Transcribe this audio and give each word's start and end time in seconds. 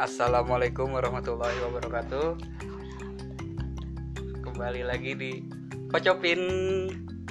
Assalamualaikum 0.00 0.96
warahmatullahi 0.96 1.60
wabarakatuh. 1.60 2.40
Kembali 4.40 4.80
lagi 4.80 5.12
di 5.12 5.44
Pocopin 5.92 6.40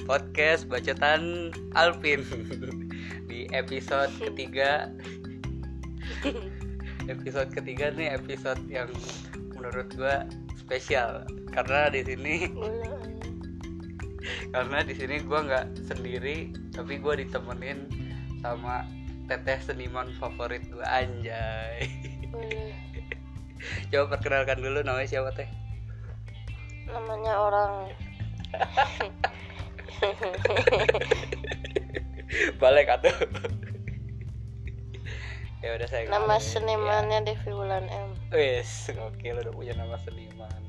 Podcast 0.06 0.70
Bacotan 0.70 1.50
Alvin 1.74 2.22
di 3.30 3.50
episode 3.50 4.14
ketiga. 4.22 4.86
Episode 7.10 7.50
ketiga 7.50 7.90
nih 7.90 8.14
episode 8.14 8.62
yang 8.70 8.86
menurut 9.58 9.90
gua 9.98 10.22
spesial 10.54 11.26
karena 11.50 11.90
di 11.90 12.06
sini 12.06 12.54
karena 14.54 14.78
di 14.86 14.94
sini 14.94 15.18
gua 15.26 15.42
nggak 15.42 15.90
sendiri 15.90 16.54
tapi 16.70 17.02
gua 17.02 17.18
ditemenin 17.18 17.90
sama 18.38 18.86
teteh 19.26 19.58
seniman 19.58 20.06
favorit 20.22 20.62
gua 20.70 20.86
anjay. 21.02 21.90
Coba 23.90 24.04
perkenalkan 24.10 24.58
dulu 24.58 24.80
namanya 24.80 25.06
siapa 25.06 25.30
teh? 25.32 25.48
namanya 26.86 27.38
orang 27.38 27.72
Balik 32.58 32.90
atuh. 32.90 33.14
ya 35.60 35.76
udah 35.76 35.86
saya. 35.86 36.08
nama 36.08 36.24
kenalin. 36.34 36.42
senimannya 36.42 37.18
Devi 37.22 37.52
Wulan 37.52 37.84
M 37.84 38.10
Ya. 38.32 38.32
Wes, 38.32 38.88
oke 38.90 39.22
lo 39.28 39.38
udah 39.40 39.52
punya 39.52 39.74
nama 39.76 39.94
seniman. 40.00 40.62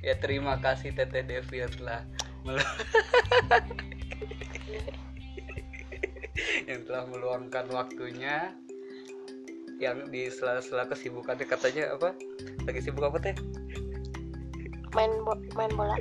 ya 0.00 0.16
terima 0.16 0.56
kasih 0.56 0.90
Teteh 0.90 1.22
Devi 1.22 1.60
telah 1.68 2.02
yang 6.64 6.80
telah 6.82 7.04
meluangkan 7.04 7.68
waktunya 7.68 8.56
yang 9.78 10.10
di 10.10 10.26
sela-sela 10.26 10.90
kesibukannya 10.90 11.46
katanya 11.46 11.94
apa? 11.94 12.10
Lagi 12.66 12.82
sibuk 12.82 13.06
apa 13.06 13.18
teh? 13.22 13.34
Main 14.92 15.22
bo- 15.22 15.38
main 15.54 15.70
bola. 15.70 15.94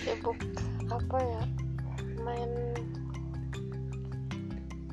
Sibuk 0.00 0.38
apa 0.88 1.18
ya? 1.20 1.42
Main 2.24 2.52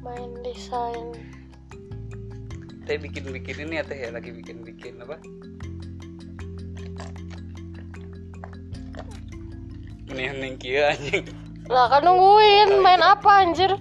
main 0.03 0.31
desain. 0.44 1.16
Teh 2.84 3.00
bikin 3.00 3.31
bikin 3.31 3.67
ini 3.67 3.80
ya 3.80 3.84
teh 3.88 3.95
ya? 3.95 4.09
Lagi 4.11 4.36
bikin 4.36 4.67
bikin 4.67 5.00
apa 5.00 5.16
mending 10.10 10.30
mending 10.38 10.56
kia 10.58 10.94
anjing. 10.94 11.26
Lah 11.70 11.86
kan 11.88 12.02
nungguin 12.02 12.82
main 12.82 13.02
apa 13.02 13.46
anjir? 13.46 13.78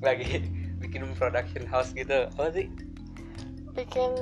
Lagi 0.00 0.48
bikin 0.80 1.12
production 1.14 1.68
house 1.68 1.92
gitu. 1.92 2.28
Apa 2.36 2.52
sih? 2.56 2.72
Bikin 3.76 4.16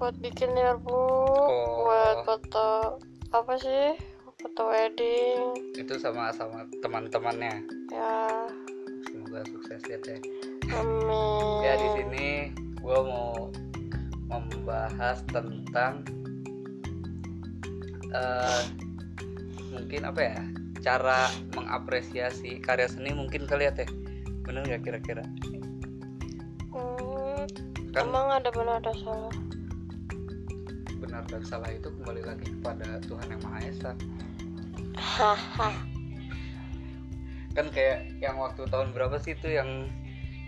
buat 0.00 0.16
bikin 0.20 0.56
yearbook 0.56 1.48
Oh. 1.48 1.84
buat 1.84 2.24
foto 2.24 2.96
apa 3.32 3.54
sih? 3.60 3.96
Foto 4.40 4.68
wedding. 4.68 5.52
Itu 5.76 5.96
sama 6.00 6.32
sama 6.32 6.64
teman-temannya. 6.80 7.64
Ya. 7.92 8.24
Semoga 9.08 9.44
sukses 9.48 9.80
ya 9.84 9.96
teh. 10.00 10.20
Amin. 10.72 11.64
Ya 11.64 11.76
di 11.76 11.88
sini 12.00 12.28
gue 12.80 12.98
mau 13.04 13.52
membahas 14.26 15.20
tentang 15.28 16.04
eh 18.12 18.62
mungkin 19.76 20.08
apa 20.08 20.20
ya 20.24 20.40
cara 20.80 21.28
mengapresiasi 21.52 22.64
karya 22.64 22.88
seni 22.88 23.12
mungkin 23.12 23.44
kali 23.44 23.68
ya 23.68 23.72
teh? 23.76 23.88
Bener 24.48 24.64
nggak 24.64 24.82
kira-kira? 24.88 25.24
Hmm, 26.72 27.44
kan 27.92 28.08
emang 28.08 28.40
ada 28.40 28.48
benar 28.48 28.80
ada 28.80 28.92
salah. 28.96 29.34
Benar 30.96 31.28
dan 31.28 31.42
salah 31.44 31.68
itu 31.68 31.92
kembali 31.92 32.22
lagi 32.24 32.46
kepada 32.56 33.02
Tuhan 33.04 33.26
yang 33.28 33.42
Maha 33.44 33.60
Esa. 33.68 33.92
Kan 37.52 37.66
kayak 37.72 38.16
yang 38.20 38.40
waktu 38.40 38.64
tahun 38.68 38.96
berapa 38.96 39.20
sih 39.20 39.36
itu 39.36 39.52
yang 39.52 39.92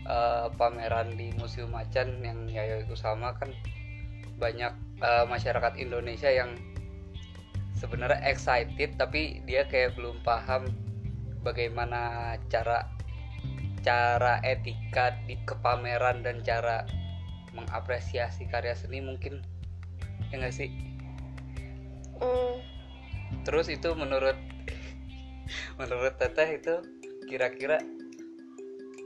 eh, 0.08 0.46
pameran 0.56 1.18
di 1.18 1.34
Museum 1.36 1.72
Macan 1.74 2.24
yang 2.24 2.48
Yayo 2.48 2.84
sama 2.96 3.36
kan 3.36 3.52
banyak 4.38 4.72
eh, 5.02 5.24
masyarakat 5.26 5.76
Indonesia 5.76 6.30
yang 6.30 6.54
sebenarnya 7.78 8.18
excited 8.26 8.98
tapi 8.98 9.40
dia 9.46 9.62
kayak 9.64 9.94
belum 9.94 10.18
paham 10.26 10.66
bagaimana 11.46 12.34
cara 12.50 12.90
cara 13.86 14.42
etika 14.42 15.14
di 15.24 15.38
kepameran 15.46 16.26
dan 16.26 16.42
cara 16.42 16.82
mengapresiasi 17.54 18.50
karya 18.50 18.74
seni 18.74 19.00
mungkin. 19.00 19.40
Ya 20.28 20.42
nggak 20.42 20.52
sih? 20.52 20.68
Hmm, 22.18 22.60
terus 23.46 23.70
itu 23.70 23.94
menurut 23.94 24.36
menurut 25.80 26.18
teteh 26.18 26.58
itu 26.58 26.74
kira-kira 27.30 27.78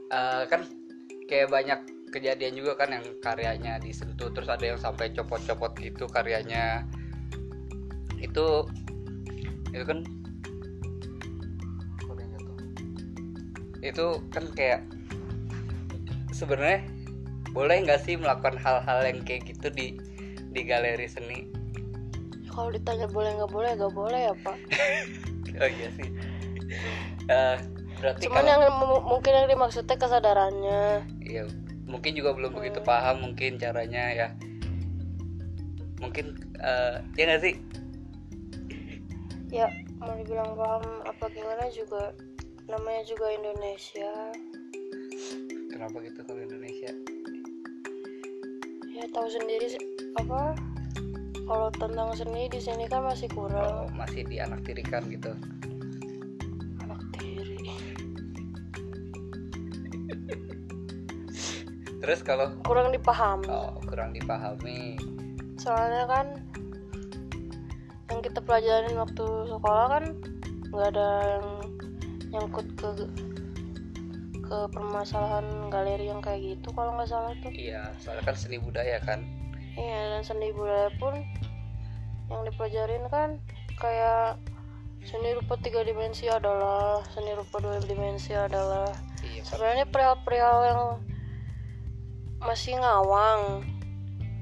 eh, 0.09 0.43
kan 0.49 0.65
kayak 1.29 1.53
banyak 1.53 1.79
kejadian 2.13 2.53
juga 2.53 2.77
kan 2.77 2.93
yang 2.93 3.05
karyanya 3.21 3.81
disentuh 3.81 4.29
terus 4.29 4.45
ada 4.45 4.61
yang 4.61 4.77
sampai 4.77 5.09
copot-copot 5.17 5.73
gitu 5.81 6.05
karyanya 6.05 6.85
itu 8.23 8.45
itu 9.75 9.83
kan 9.83 9.99
itu 13.83 14.05
kan 14.31 14.45
kayak 14.55 14.81
sebenarnya 16.31 16.87
boleh 17.51 17.83
nggak 17.85 18.01
sih 18.01 18.15
melakukan 18.17 18.57
hal-hal 18.57 19.05
yang 19.05 19.19
kayak 19.21 19.45
gitu 19.51 19.67
di 19.69 19.99
di 20.49 20.61
galeri 20.65 21.05
seni? 21.05 21.51
Kalau 22.49 22.71
ditanya 22.71 23.05
boleh 23.11 23.35
nggak 23.37 23.51
boleh 23.51 23.69
nggak 23.77 23.93
boleh 23.93 24.19
ya 24.31 24.33
pak. 24.41 24.57
Oh 25.53 25.69
iya 25.69 25.85
sih. 25.93 26.09
Eh, 27.29 27.57
berarti 28.01 28.25
cuman 28.25 28.41
kalau 28.41 28.49
yang 28.49 28.73
mu- 28.73 29.05
mungkin 29.05 29.37
yang 29.37 29.45
dimaksudnya 29.45 30.01
kesadarannya. 30.01 31.05
Iya 31.21 31.45
mungkin 31.85 32.17
juga 32.17 32.33
belum 32.33 32.57
begitu 32.57 32.81
paham 32.81 33.21
mungkin 33.21 33.61
caranya 33.61 34.09
ya. 34.09 34.27
Mungkin 36.01 36.41
eh, 36.57 37.05
ya 37.13 37.23
nggak 37.29 37.41
sih 37.45 37.53
ya 39.53 39.69
mau 40.01 40.09
dibilang 40.17 40.57
paham 40.57 40.81
apa 41.05 41.29
gimana 41.29 41.69
juga 41.69 42.09
namanya 42.65 43.05
juga 43.05 43.29
Indonesia. 43.37 44.33
Kenapa 45.69 46.01
gitu 46.01 46.25
kalau 46.25 46.41
Indonesia? 46.41 46.89
Ya 48.97 49.05
tahu 49.13 49.29
sendiri 49.29 49.77
apa? 50.17 50.57
Kalau 51.45 51.69
tentang 51.77 52.09
seni 52.17 52.49
di 52.49 52.57
sini 52.57 52.89
kan 52.89 53.05
masih 53.05 53.29
oh, 53.37 53.45
kurang 53.45 53.93
masih 53.93 54.25
dianaktirikan 54.25 55.05
gitu. 55.13 55.37
Anak 56.81 57.05
tiri. 57.13 57.61
Terus 62.01 62.19
kalau 62.25 62.57
kurang 62.65 62.89
dipahami. 62.89 63.53
Oh, 63.53 63.77
kurang 63.85 64.17
dipahami. 64.17 64.97
Soalnya 65.61 66.09
kan 66.09 66.42
kita 68.23 68.39
pelajarin 68.39 68.95
waktu 68.95 69.25
sekolah 69.51 69.85
kan 69.91 70.03
nggak 70.71 70.89
ada 70.95 71.09
yang 71.37 71.47
nyangkut 72.33 72.67
ke 72.79 72.89
ke 74.43 74.57
permasalahan 74.73 75.69
galeri 75.69 76.09
yang 76.09 76.23
kayak 76.23 76.41
gitu 76.55 76.71
kalau 76.71 76.95
nggak 76.95 77.11
salah 77.11 77.35
tuh. 77.43 77.51
Iya 77.51 77.91
soalnya 77.99 78.31
kan 78.31 78.35
seni 78.39 78.57
budaya 78.57 78.97
kan. 79.03 79.19
Iya 79.75 80.17
dan 80.17 80.21
seni 80.23 80.49
budaya 80.55 80.89
pun 80.97 81.19
yang 82.31 82.41
dipelajarin 82.47 83.05
kan 83.11 83.29
kayak 83.77 84.39
seni 85.03 85.35
rupa 85.35 85.59
tiga 85.59 85.83
dimensi 85.83 86.31
adalah 86.31 87.03
seni 87.11 87.35
rupa 87.35 87.59
dua 87.59 87.83
dimensi 87.83 88.31
adalah. 88.33 88.87
Iya 89.19 89.43
sebenarnya 89.43 89.85
perihal-perihal 89.91 90.59
yang 90.63 90.81
masih 92.39 92.79
ngawang 92.79 93.67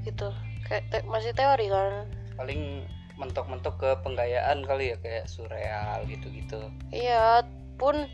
gitu. 0.06 0.30
Kayak 0.70 0.84
te- 0.94 1.08
masih 1.10 1.34
teori 1.34 1.68
kan. 1.68 2.08
Paling 2.38 2.88
mentok-mentok 3.22 3.76
ke 3.78 3.90
penggayaan 4.02 4.66
kali 4.66 4.92
ya 4.92 4.98
kayak 4.98 5.30
surreal 5.30 6.02
gitu-gitu. 6.10 6.58
Iya 6.90 7.46
pun 7.78 8.10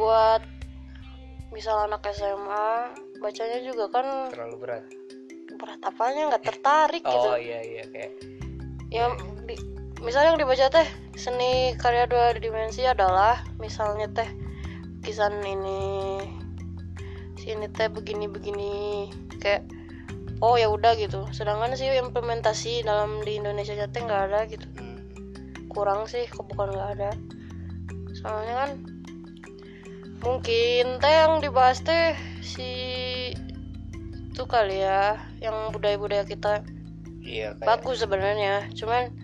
buat 0.00 0.40
misal 1.52 1.84
anak 1.84 2.08
SMA 2.16 2.96
bacanya 3.20 3.60
juga 3.60 3.92
kan 3.92 4.32
terlalu 4.32 4.56
berat. 4.64 4.84
Berat 5.60 5.80
apanya? 5.84 6.32
Nggak 6.32 6.44
tertarik 6.48 7.04
gitu. 7.04 7.28
oh 7.28 7.36
iya 7.36 7.60
iya 7.60 7.84
kayak 7.92 8.12
ya 8.88 9.12
di, 9.44 9.56
misalnya 10.00 10.36
yang 10.36 10.40
dibaca 10.40 10.66
teh 10.72 10.88
seni 11.16 11.76
karya 11.76 12.08
dua 12.08 12.32
dimensi 12.36 12.88
adalah 12.88 13.44
misalnya 13.60 14.08
teh 14.08 14.28
lukisan 15.02 15.42
ini 15.42 16.22
sini 17.36 17.66
teh 17.74 17.90
begini 17.90 18.30
begini 18.30 18.72
kayak 19.42 19.66
oh 20.42 20.58
ya 20.58 20.66
udah 20.66 20.98
gitu. 20.98 21.30
Sedangkan 21.30 21.78
sih 21.78 21.88
implementasi 21.94 22.82
dalam 22.82 23.22
di 23.22 23.38
Indonesia 23.38 23.86
teh 23.86 24.02
nggak 24.02 24.22
ada 24.28 24.40
gitu. 24.50 24.66
Hmm, 24.74 24.98
kurang 25.70 26.10
sih 26.10 26.26
kok 26.26 26.50
bukan 26.50 26.74
nggak 26.74 26.90
ada. 26.98 27.10
Soalnya 28.18 28.54
kan 28.66 28.70
mungkin 30.26 30.98
teh 30.98 31.14
yang 31.14 31.38
dibahas 31.38 31.80
teh 31.86 32.18
si 32.42 32.70
itu 34.32 34.42
kali 34.48 34.82
ya 34.82 35.20
yang 35.44 35.70
budaya-budaya 35.70 36.24
kita 36.26 36.66
iya 37.22 37.54
kayak 37.54 37.62
bagus 37.62 38.02
sebenarnya. 38.02 38.66
Cuman 38.74 39.14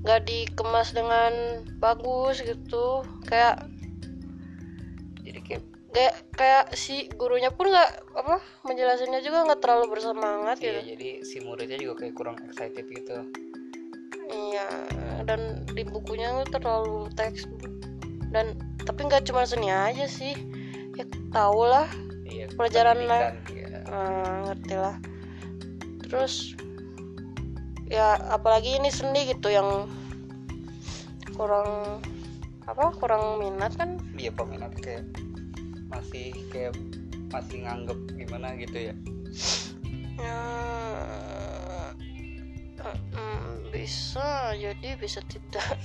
nggak 0.00 0.24
dikemas 0.24 0.96
dengan 0.96 1.60
bagus 1.76 2.40
gitu. 2.40 3.04
Kayak 3.28 3.68
jadi 5.20 5.40
kayak 5.44 5.75
kayak 5.94 6.14
kayak 6.34 6.64
si 6.74 7.06
gurunya 7.14 7.48
pun 7.54 7.70
nggak 7.70 7.90
apa 8.18 8.42
menjelasannya 8.66 9.20
juga 9.22 9.46
nggak 9.46 9.60
terlalu 9.62 9.96
bersemangat 9.96 10.56
iya 10.60 10.82
gitu. 10.82 10.90
jadi 10.92 11.08
si 11.22 11.36
muridnya 11.40 11.78
juga 11.78 11.94
kayak 12.04 12.14
kurang 12.14 12.36
excited 12.44 12.86
gitu. 12.90 13.16
Iya 14.26 14.68
dan 15.22 15.62
di 15.70 15.86
bukunya 15.86 16.42
tuh 16.46 16.58
terlalu 16.58 17.08
teks 17.14 17.46
dan 18.34 18.58
tapi 18.82 19.06
nggak 19.06 19.26
cuma 19.30 19.46
seni 19.46 19.70
aja 19.70 20.06
sih. 20.10 20.34
Ya 20.96 21.04
tau 21.30 21.62
lah. 21.66 21.86
Iya 22.26 22.50
Pelajaran 22.54 23.06
pendidikan, 23.06 23.34
iya. 23.54 23.66
Eh, 23.86 24.36
ngerti 24.50 24.74
lah. 24.74 24.96
Terus 26.06 26.34
ya 27.86 28.18
apalagi 28.34 28.82
ini 28.82 28.90
seni 28.90 29.30
gitu 29.30 29.46
yang 29.46 29.86
kurang 31.38 32.02
apa 32.66 32.90
kurang 32.98 33.38
minat 33.38 33.78
kan? 33.78 34.00
Iya 34.18 34.34
peminat 34.34 34.74
kayak 34.82 35.06
masih 35.90 36.34
kayak 36.50 36.74
masih 37.30 37.66
nganggep 37.66 37.98
gimana 38.16 38.54
gitu 38.58 38.92
ya? 38.92 38.94
Ya 40.16 40.40
mm, 42.86 43.70
bisa 43.70 44.54
jadi 44.56 44.98
bisa 44.98 45.20
tidak. 45.26 45.78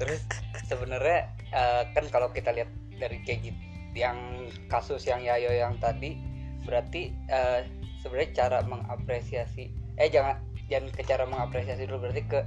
Terus 0.00 0.22
sebenarnya 0.68 1.30
eh, 1.52 1.82
kan 1.92 2.04
kalau 2.12 2.30
kita 2.30 2.52
lihat 2.52 2.70
dari 2.96 3.20
kayak 3.24 3.50
gitu 3.50 3.60
yang 3.94 4.50
kasus 4.66 5.06
yang 5.06 5.22
Yayo 5.22 5.54
yang 5.54 5.78
tadi 5.78 6.18
berarti 6.66 7.14
eh, 7.30 7.62
sebenarnya 8.02 8.30
cara 8.34 8.58
mengapresiasi 8.66 9.70
eh 9.94 10.10
jangan 10.10 10.42
jangan 10.66 10.90
ke 10.90 11.02
cara 11.06 11.24
mengapresiasi 11.28 11.86
dulu 11.86 12.10
berarti 12.10 12.22
ke 12.26 12.40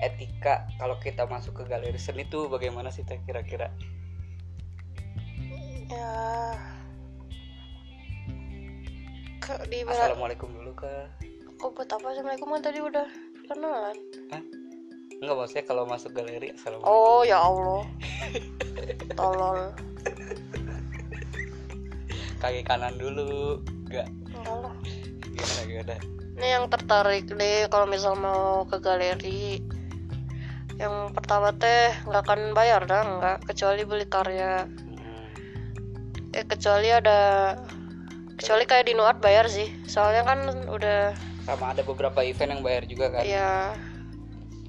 etika 0.00 0.68
kalau 0.76 0.96
kita 1.00 1.24
masuk 1.28 1.64
ke 1.64 1.64
galeri 1.68 1.96
seni 1.96 2.24
tuh 2.28 2.48
bagaimana 2.48 2.92
sih 2.92 3.04
Teh 3.04 3.20
kira-kira 3.24 3.72
ya. 5.90 6.14
Ke 9.42 9.54
di 9.70 9.86
assalamualaikum 9.86 10.50
dulu 10.50 10.74
ke 10.74 10.90
kok 11.56 11.72
buat 11.72 11.88
apa? 11.88 12.06
Assalamualaikum 12.12 12.48
kan 12.52 12.62
tadi 12.62 12.78
udah 12.82 13.06
kenalan. 13.46 13.96
Enggak 15.16 15.36
maksudnya 15.40 15.64
kalau 15.64 15.88
masuk 15.88 16.12
galeri 16.12 16.52
assalamualaikum. 16.52 16.92
Oh 16.92 17.24
ya 17.24 17.38
allah. 17.40 17.82
Tolol. 19.16 19.60
Kaki 22.42 22.60
kanan 22.68 23.00
dulu 23.00 23.64
enggak 23.88 24.12
enggak 24.36 24.76
gimana 25.32 25.62
gimana? 25.64 25.96
Ini 26.36 26.46
yang 26.52 26.64
tertarik 26.68 27.32
nih 27.32 27.64
kalau 27.72 27.88
misal 27.88 28.12
mau 28.18 28.68
ke 28.68 28.76
galeri. 28.76 29.64
Yang 30.76 31.16
pertama 31.16 31.56
teh 31.56 31.96
nggak 32.04 32.22
akan 32.28 32.52
bayar 32.52 32.84
dah 32.84 33.00
nggak. 33.00 33.48
Kecuali 33.48 33.88
beli 33.88 34.04
karya 34.04 34.68
Eh 36.36 36.44
kecuali 36.44 36.92
ada 36.92 37.52
kecuali 38.36 38.68
kayak 38.68 38.92
di 38.92 38.94
Nuat 38.94 39.16
bayar 39.24 39.48
sih. 39.48 39.72
Soalnya 39.88 40.20
kan 40.28 40.68
udah 40.68 41.16
sama 41.48 41.72
ada 41.72 41.80
beberapa 41.80 42.20
event 42.20 42.58
yang 42.58 42.62
bayar 42.62 42.84
juga 42.84 43.06
kan? 43.08 43.22
Ya 43.24 43.72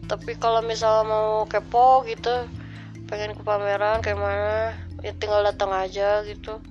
tapi 0.08 0.40
kalau 0.40 0.64
misal 0.64 1.04
mau 1.04 1.44
kepo 1.44 2.08
gitu 2.08 2.48
pengen 3.12 3.36
ke 3.36 3.44
pameran 3.44 4.00
kayak 4.00 4.16
mana 4.16 4.72
ya 5.04 5.12
tinggal 5.12 5.44
datang 5.44 5.76
aja 5.76 6.24
gitu. 6.24 6.64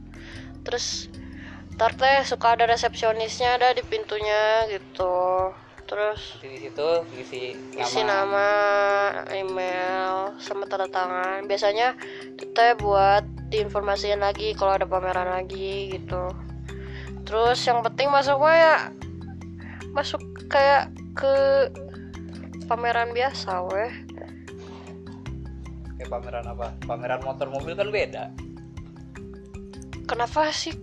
Terus 0.65 1.13
ntar 1.77 1.93
teh 1.93 2.25
suka 2.25 2.57
ada 2.57 2.65
resepsionisnya 2.65 3.61
ada 3.61 3.77
di 3.77 3.85
pintunya 3.85 4.65
gitu 4.73 5.53
terus 5.87 6.43
di 6.43 6.59
situ 6.59 6.89
isi 7.79 8.03
nama. 8.03 8.27
nama 8.27 8.49
email 9.31 10.35
sama 10.43 10.67
tanda 10.67 10.91
tangan. 10.91 11.47
Biasanya 11.47 11.95
teh 12.37 12.75
buat 12.77 13.23
diinformasiin 13.49 14.19
lagi 14.19 14.53
kalau 14.59 14.77
ada 14.77 14.87
pameran 14.87 15.31
lagi 15.31 15.95
gitu. 15.95 16.35
Terus 17.27 17.59
yang 17.67 17.83
penting 17.87 18.11
masuknya 18.11 18.55
ya 18.55 18.75
masuk 19.95 20.23
kayak 20.51 20.91
ke 21.15 21.35
pameran 22.67 23.15
biasa 23.15 23.63
weh. 23.71 23.93
Kayak 25.97 26.11
pameran 26.11 26.47
apa? 26.51 26.67
Pameran 26.85 27.23
motor 27.23 27.47
mobil 27.49 27.73
kan 27.79 27.89
beda. 27.89 28.25
Kenapa 30.07 30.51
sih? 30.55 30.75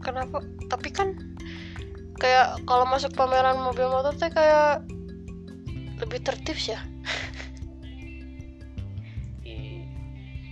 Kenapa? 0.00 0.40
Tapi 0.72 0.88
kan 0.88 1.29
kayak 2.20 2.60
kalau 2.68 2.84
masuk 2.84 3.16
pameran 3.16 3.56
mobil 3.56 3.88
motor 3.88 4.12
teh 4.12 4.28
kayak 4.28 4.84
lebih 5.98 6.20
tertib 6.20 6.56
sih 6.56 6.76
ya. 6.76 6.80
I- 9.44 9.88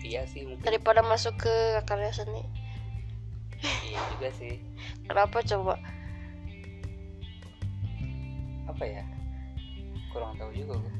iya 0.02 0.24
sih 0.24 0.48
mungkin. 0.48 0.64
Daripada 0.64 1.04
masuk 1.04 1.36
ke 1.36 1.54
karya 1.84 2.10
seni. 2.10 2.42
Iya 3.84 4.00
juga 4.16 4.28
sih. 4.32 4.58
Kenapa 5.04 5.44
coba? 5.44 5.76
Apa 8.66 8.84
ya? 8.88 9.04
Kurang 10.08 10.34
tahu 10.40 10.50
juga 10.56 10.80
gue 10.80 10.98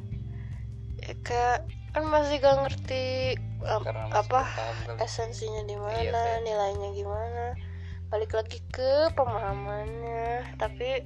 ya 0.98 1.14
kayak 1.22 1.58
kan 1.94 2.04
masih 2.04 2.36
gak 2.42 2.58
ngerti 2.66 3.04
um, 3.64 3.82
apa 4.12 4.44
esensinya 5.00 5.64
di 5.64 5.76
mana 5.78 6.04
Iya, 6.04 6.44
nilainya 6.44 6.88
gimana 6.92 7.44
balik 8.08 8.32
lagi 8.36 8.58
ke 8.72 9.12
pemahamannya. 9.12 10.56
Tapi 10.56 11.04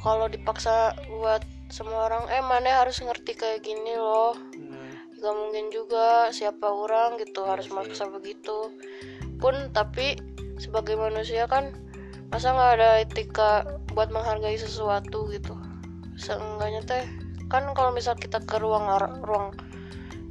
kalau 0.00 0.26
dipaksa 0.30 0.94
buat 1.10 1.42
semua 1.72 2.06
orang 2.06 2.30
eh 2.30 2.42
mana 2.44 2.84
harus 2.84 3.00
ngerti 3.02 3.34
kayak 3.34 3.64
gini 3.64 3.98
loh. 3.98 4.36
Hmm, 4.54 4.94
gak 5.18 5.34
mungkin 5.34 5.72
juga 5.74 6.30
siapa 6.30 6.70
orang 6.70 7.18
gitu 7.18 7.42
Iya 7.44 7.50
harus 7.58 7.68
maksa 7.74 8.06
begitu. 8.10 8.70
Pun 9.42 9.74
tapi 9.74 10.14
sebagai 10.60 10.94
manusia 10.94 11.50
kan 11.50 11.74
masa 12.30 12.54
nggak 12.54 12.72
ada 12.78 12.90
etika 13.02 13.50
buat 13.94 14.10
menghargai 14.14 14.58
sesuatu 14.58 15.26
gitu? 15.30 15.54
Seenggaknya 16.14 16.82
teh 16.86 17.04
kan 17.50 17.70
kalau 17.76 17.90
misal 17.94 18.14
kita 18.18 18.40
ke 18.42 18.56
ruang 18.58 18.88
ruang 19.22 19.54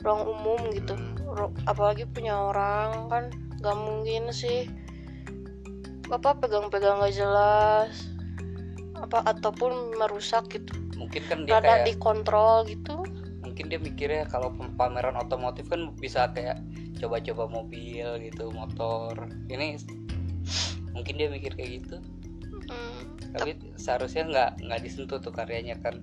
ruang 0.03 0.21
umum 0.27 0.59
gitu 0.75 0.93
Hmm. 0.99 1.15
ru- 1.23 1.55
apalagi 1.63 2.03
punya 2.03 2.35
orang 2.35 3.07
kan 3.07 3.23
gak 3.63 3.77
mungkin 3.79 4.29
sih 4.35 4.67
apa 6.11 6.35
pegang-pegang 6.35 6.99
gak 6.99 7.15
jelas. 7.15 7.93
Apa 8.97 9.23
ataupun 9.27 9.95
merusak 9.99 10.47
gitu. 10.51 10.71
Mungkin 10.95 11.21
kan 11.27 11.37
dia 11.43 11.59
rada 11.59 11.83
kayak 11.83 11.87
dikontrol 11.91 12.67
gitu. 12.67 13.03
Mungkin 13.43 13.69
dia 13.69 13.79
mikirnya 13.79 14.25
kalau 14.31 14.49
pameran 14.79 15.19
otomotif 15.19 15.67
kan 15.69 15.93
bisa 15.99 16.31
kayak 16.31 16.57
coba-coba 16.97 17.45
mobil 17.51 18.07
gitu 18.23 18.49
motor. 18.55 19.13
Ini 19.51 19.77
mungkin 20.95 21.13
dia 21.19 21.27
mikir 21.27 21.53
kayak 21.53 21.83
gitu. 21.83 21.97
Hmm, 22.71 23.19
tapi 23.35 23.59
seharusnya 23.75 24.23
nggak 24.29 24.51
nggak 24.63 24.81
disentuh 24.81 25.19
tuh 25.19 25.35
karyanya 25.35 25.75
kan. 25.83 25.99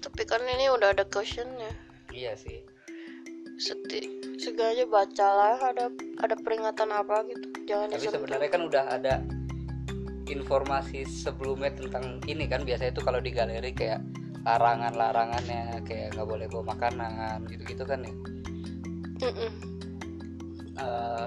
Tapi 0.00 0.22
kan 0.24 0.40
ini 0.48 0.72
udah 0.72 0.96
ada 0.96 1.04
cautionnya. 1.04 1.70
Iya 2.14 2.38
sih. 2.38 2.64
Seti 3.58 4.06
segala 4.38 4.86
bacalah 4.86 5.58
ada 5.60 5.90
ada 6.22 6.34
peringatan 6.38 6.88
apa 6.94 7.26
gitu. 7.28 7.46
Jangan 7.68 7.92
tapi 7.92 8.06
sebenarnya 8.08 8.50
kan 8.50 8.62
udah 8.64 8.84
ada 8.88 9.14
informasi 10.28 11.04
sebelumnya 11.08 11.72
tentang 11.72 12.20
ini 12.28 12.44
kan 12.46 12.62
biasanya 12.62 12.92
itu 12.92 13.02
kalau 13.02 13.20
di 13.20 13.32
galeri 13.32 13.72
kayak 13.72 14.04
larangan-larangannya 14.46 15.82
kayak 15.84 16.14
nggak 16.16 16.28
boleh 16.28 16.46
bawa 16.48 16.72
makanan 16.72 17.44
gitu-gitu 17.50 17.84
kan 17.84 18.00
ya. 18.04 18.12
Eh, 20.78 21.26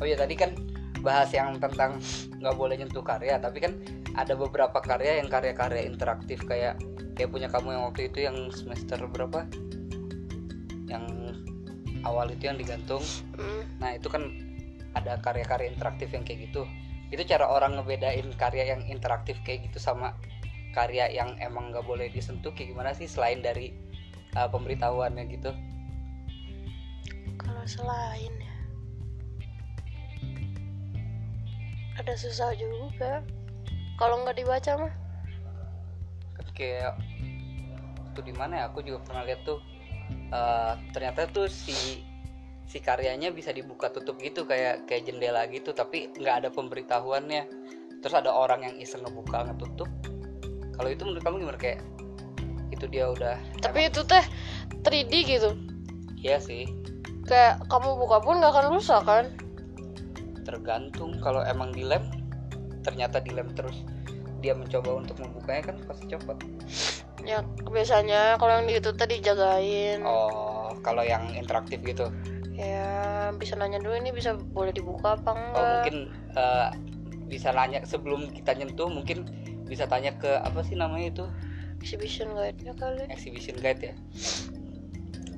oh 0.00 0.06
ya 0.06 0.16
tadi 0.20 0.34
kan 0.36 0.52
bahas 1.00 1.32
yang 1.32 1.56
tentang 1.56 1.96
nggak 2.40 2.56
boleh 2.56 2.76
nyentuh 2.76 3.00
karya 3.00 3.40
tapi 3.40 3.64
kan 3.64 3.72
ada 4.12 4.36
beberapa 4.36 4.78
karya 4.84 5.24
yang 5.24 5.32
karya-karya 5.32 5.88
interaktif 5.88 6.44
kayak 6.44 6.76
kayak 7.16 7.30
punya 7.32 7.48
kamu 7.48 7.72
yang 7.72 7.84
waktu 7.88 8.02
itu 8.12 8.18
yang 8.28 8.36
semester 8.52 9.00
berapa 9.08 9.48
yang 10.88 11.04
awal 12.04 12.28
itu 12.28 12.48
yang 12.48 12.56
digantung 12.60 13.00
Mm. 13.40 13.64
nah 13.80 13.96
itu 13.96 14.08
kan 14.12 14.28
ada 14.92 15.16
karya-karya 15.24 15.72
interaktif 15.72 16.12
yang 16.12 16.24
kayak 16.26 16.52
gitu 16.52 16.68
itu 17.10 17.22
cara 17.26 17.50
orang 17.50 17.78
ngebedain 17.78 18.30
karya 18.38 18.74
yang 18.74 18.82
interaktif 18.86 19.34
kayak 19.42 19.66
gitu 19.66 19.82
sama 19.82 20.14
karya 20.70 21.10
yang 21.10 21.34
emang 21.42 21.74
nggak 21.74 21.82
boleh 21.82 22.06
disentuh 22.14 22.54
kayak 22.54 22.70
gimana 22.70 22.94
sih 22.94 23.10
selain 23.10 23.42
dari 23.42 23.74
uh, 24.38 24.46
pemberitahuannya 24.46 25.24
gitu? 25.34 25.50
Kalau 27.34 27.64
selain 27.66 28.30
ya. 28.38 28.56
Ada 31.98 32.14
susah 32.14 32.54
juga. 32.54 33.26
Kalau 33.98 34.22
nggak 34.24 34.38
dibaca 34.38 34.72
mah? 34.86 34.94
Kayak 36.54 36.96
tuh 38.12 38.24
di 38.24 38.32
mana 38.36 38.64
ya? 38.64 38.64
Aku 38.70 38.84
juga 38.84 39.00
pernah 39.04 39.24
lihat 39.24 39.42
tuh 39.48 39.60
eh, 40.12 40.72
ternyata 40.92 41.24
tuh 41.32 41.48
si 41.48 42.04
si 42.70 42.78
karyanya 42.78 43.34
bisa 43.34 43.50
dibuka 43.50 43.90
tutup 43.90 44.22
gitu 44.22 44.46
kayak 44.46 44.86
kayak 44.86 45.02
jendela 45.10 45.42
gitu 45.50 45.74
tapi 45.74 46.06
nggak 46.14 46.46
ada 46.46 46.48
pemberitahuannya. 46.54 47.42
Terus 47.98 48.14
ada 48.14 48.30
orang 48.30 48.62
yang 48.62 48.74
iseng 48.78 49.02
ngebuka 49.02 49.50
ngetutup. 49.50 49.90
Kalau 50.78 50.88
itu 50.88 51.02
menurut 51.02 51.22
kamu 51.26 51.36
gimana? 51.42 51.58
Kayak 51.58 51.82
itu 52.70 52.86
dia 52.86 53.10
udah 53.10 53.34
tapi 53.58 53.90
itu 53.90 54.06
teh 54.06 54.22
3D 54.86 55.12
gitu. 55.26 55.50
Iya 56.22 56.38
sih. 56.38 56.70
Kayak 57.26 57.66
kamu 57.66 57.98
buka 57.98 58.22
pun 58.22 58.38
nggak 58.38 58.54
akan 58.54 58.66
rusak 58.70 59.02
kan? 59.02 59.34
Tergantung. 60.46 61.18
Kalau 61.18 61.42
emang 61.42 61.74
dilem 61.74 62.06
ternyata 62.86 63.18
dilem 63.18 63.50
terus 63.52 63.82
dia 64.40 64.54
mencoba 64.56 65.04
untuk 65.04 65.18
membukanya 65.18 65.74
kan 65.74 65.76
pasti 65.90 66.06
copot. 66.06 66.38
Ya 67.26 67.42
biasanya 67.66 68.38
kalau 68.38 68.62
yang 68.62 68.70
itu 68.70 68.94
tadi 68.96 69.20
jagain 69.20 70.00
oh 70.06 70.72
kalau 70.80 71.04
yang 71.04 71.28
interaktif 71.36 71.82
gitu 71.84 72.08
ya 72.60 72.88
bisa 73.32 73.56
nanya 73.56 73.80
dulu 73.80 73.96
ini 73.96 74.12
bisa 74.12 74.36
boleh 74.36 74.68
dibuka 74.70 75.16
apa 75.16 75.32
oh 75.32 75.34
enggak? 75.34 75.64
mungkin 75.80 75.96
eh, 76.36 76.68
bisa 77.24 77.48
nanya 77.50 77.80
sebelum 77.82 78.28
kita 78.28 78.52
nyentuh 78.52 78.90
mungkin 78.90 79.24
bisa 79.64 79.86
tanya 79.86 80.12
ke 80.12 80.28
apa 80.28 80.60
sih 80.60 80.74
namanya 80.74 81.14
itu? 81.14 81.24
Exhibition 81.80 82.34
guide-nya 82.34 82.74
kali. 82.76 83.06
Exhibition 83.08 83.56
guide 83.56 83.80
ya. 83.80 83.94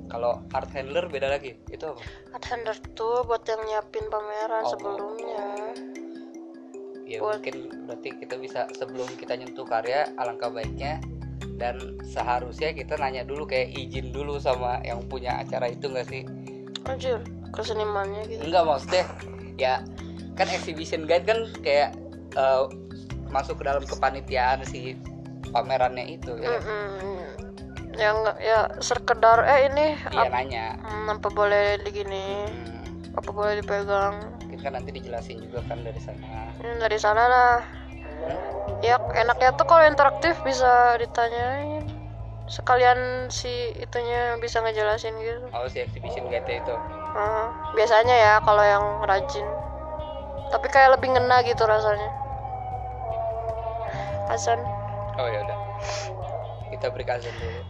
Kalau 0.08 0.42
art 0.50 0.72
handler 0.72 1.06
beda 1.06 1.28
lagi 1.30 1.54
itu 1.68 1.84
apa? 1.84 2.00
Art 2.32 2.44
handler 2.48 2.74
tuh 2.92 3.22
buat 3.22 3.44
yang 3.44 3.60
nyiapin 3.62 4.08
pameran 4.08 4.64
Oh. 4.64 4.70
sebelumnya. 4.72 5.44
Ya 7.04 7.20
Buat- 7.20 7.44
mungkin 7.44 7.56
berarti 7.86 8.08
kita 8.18 8.34
bisa 8.36 8.60
sebelum 8.72 9.06
kita 9.14 9.36
nyentuh 9.36 9.68
karya 9.68 10.08
alangkah 10.16 10.48
baiknya 10.48 10.96
dan 11.60 12.00
seharusnya 12.02 12.72
kita 12.72 12.96
nanya 12.96 13.22
dulu 13.22 13.44
kayak 13.44 13.68
izin 13.70 14.10
dulu 14.10 14.40
sama 14.40 14.80
yang 14.82 15.04
punya 15.06 15.36
acara 15.38 15.68
itu 15.68 15.92
enggak 15.92 16.08
sih 16.08 16.24
anjir 16.86 17.18
kesenimannya 17.52 18.22
gitu. 18.26 18.40
Enggak 18.42 18.62
maksudnya 18.64 19.04
ya 19.56 19.74
kan 20.34 20.48
exhibition 20.48 21.04
guide 21.04 21.28
kan 21.28 21.46
kayak 21.60 21.94
eh, 22.34 22.62
masuk 23.28 23.60
ke 23.60 23.64
dalam 23.64 23.84
kepanitiaan 23.84 24.64
si 24.64 24.96
pamerannya 25.52 26.08
itu 26.08 26.32
ya. 26.36 26.58
Mm-mm. 26.58 27.20
ya 27.92 28.08
enggak 28.08 28.36
ya 28.40 28.58
sekedar 28.80 29.44
eh 29.44 29.68
ini 29.68 29.86
dia 30.08 30.24
ap- 30.24 30.32
nanya. 30.32 30.66
hmm, 30.80 31.12
apa 31.12 31.28
boleh 31.28 31.76
digini 31.84 32.48
Hmm, 32.48 33.12
apa 33.12 33.28
boleh 33.28 33.60
dipegang. 33.60 34.16
Mungkin 34.40 34.58
kan 34.64 34.72
nanti 34.72 34.90
dijelasin 34.96 35.44
juga 35.44 35.60
kan 35.68 35.84
dari 35.84 36.00
sana. 36.00 36.56
Hmm, 36.56 36.76
dari 36.80 36.96
sana 36.96 37.22
lah 37.28 37.54
ya 38.80 38.96
enaknya 39.12 39.52
tuh 39.54 39.66
kalau 39.68 39.84
interaktif 39.84 40.40
bisa 40.40 40.96
ditanyain 40.96 41.81
sekalian 42.50 43.30
si 43.30 43.70
itunya 43.78 44.34
bisa 44.42 44.58
ngejelasin 44.58 45.14
gitu. 45.22 45.46
Oh 45.54 45.66
si 45.70 45.82
exhibition 45.82 46.26
guide 46.26 46.48
itu. 46.48 46.74
Ah, 47.14 47.52
biasanya 47.78 48.14
ya 48.14 48.32
kalau 48.42 48.64
yang 48.64 48.84
rajin. 49.06 49.46
Tapi 50.50 50.66
kayak 50.68 50.98
lebih 50.98 51.14
ngena 51.14 51.40
gitu 51.46 51.62
rasanya. 51.64 52.10
Hasan. 54.28 54.58
Oh 55.20 55.28
ya 55.28 55.44
udah. 55.44 55.58
Kita 56.72 56.88
beri 56.90 57.04
azan 57.08 57.34
dulu. 57.36 57.62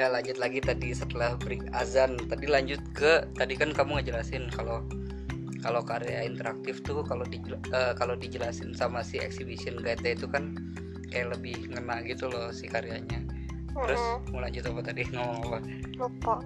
Ya 0.00 0.08
lanjut 0.08 0.40
lagi 0.40 0.64
tadi 0.64 0.96
setelah 0.96 1.36
break 1.36 1.60
azan 1.76 2.16
tadi 2.32 2.48
lanjut 2.48 2.80
ke 2.96 3.20
tadi 3.36 3.52
kan 3.52 3.76
kamu 3.76 4.00
ngejelasin 4.00 4.48
kalau 4.48 4.80
kalau 5.60 5.84
karya 5.84 6.24
interaktif 6.24 6.80
tuh 6.84 7.04
kalau 7.04 7.24
di, 7.28 7.36
kalau 7.96 8.16
dijelasin 8.16 8.72
sama 8.72 9.04
si 9.04 9.20
exhibition 9.20 9.76
guide 9.80 10.00
itu 10.04 10.24
kan 10.24 10.56
kayak 11.12 11.36
lebih 11.36 11.68
ngena 11.68 12.00
gitu 12.06 12.32
loh 12.32 12.48
si 12.54 12.66
karyanya. 12.70 13.20
Terus 13.70 14.00
Mm-mm. 14.00 14.32
mau 14.34 14.40
lanjut 14.42 14.64
apa 14.66 14.80
tadi? 14.82 15.02
Ngomong 15.14 15.38
apa? 15.46 15.58
Lupa. 16.00 16.34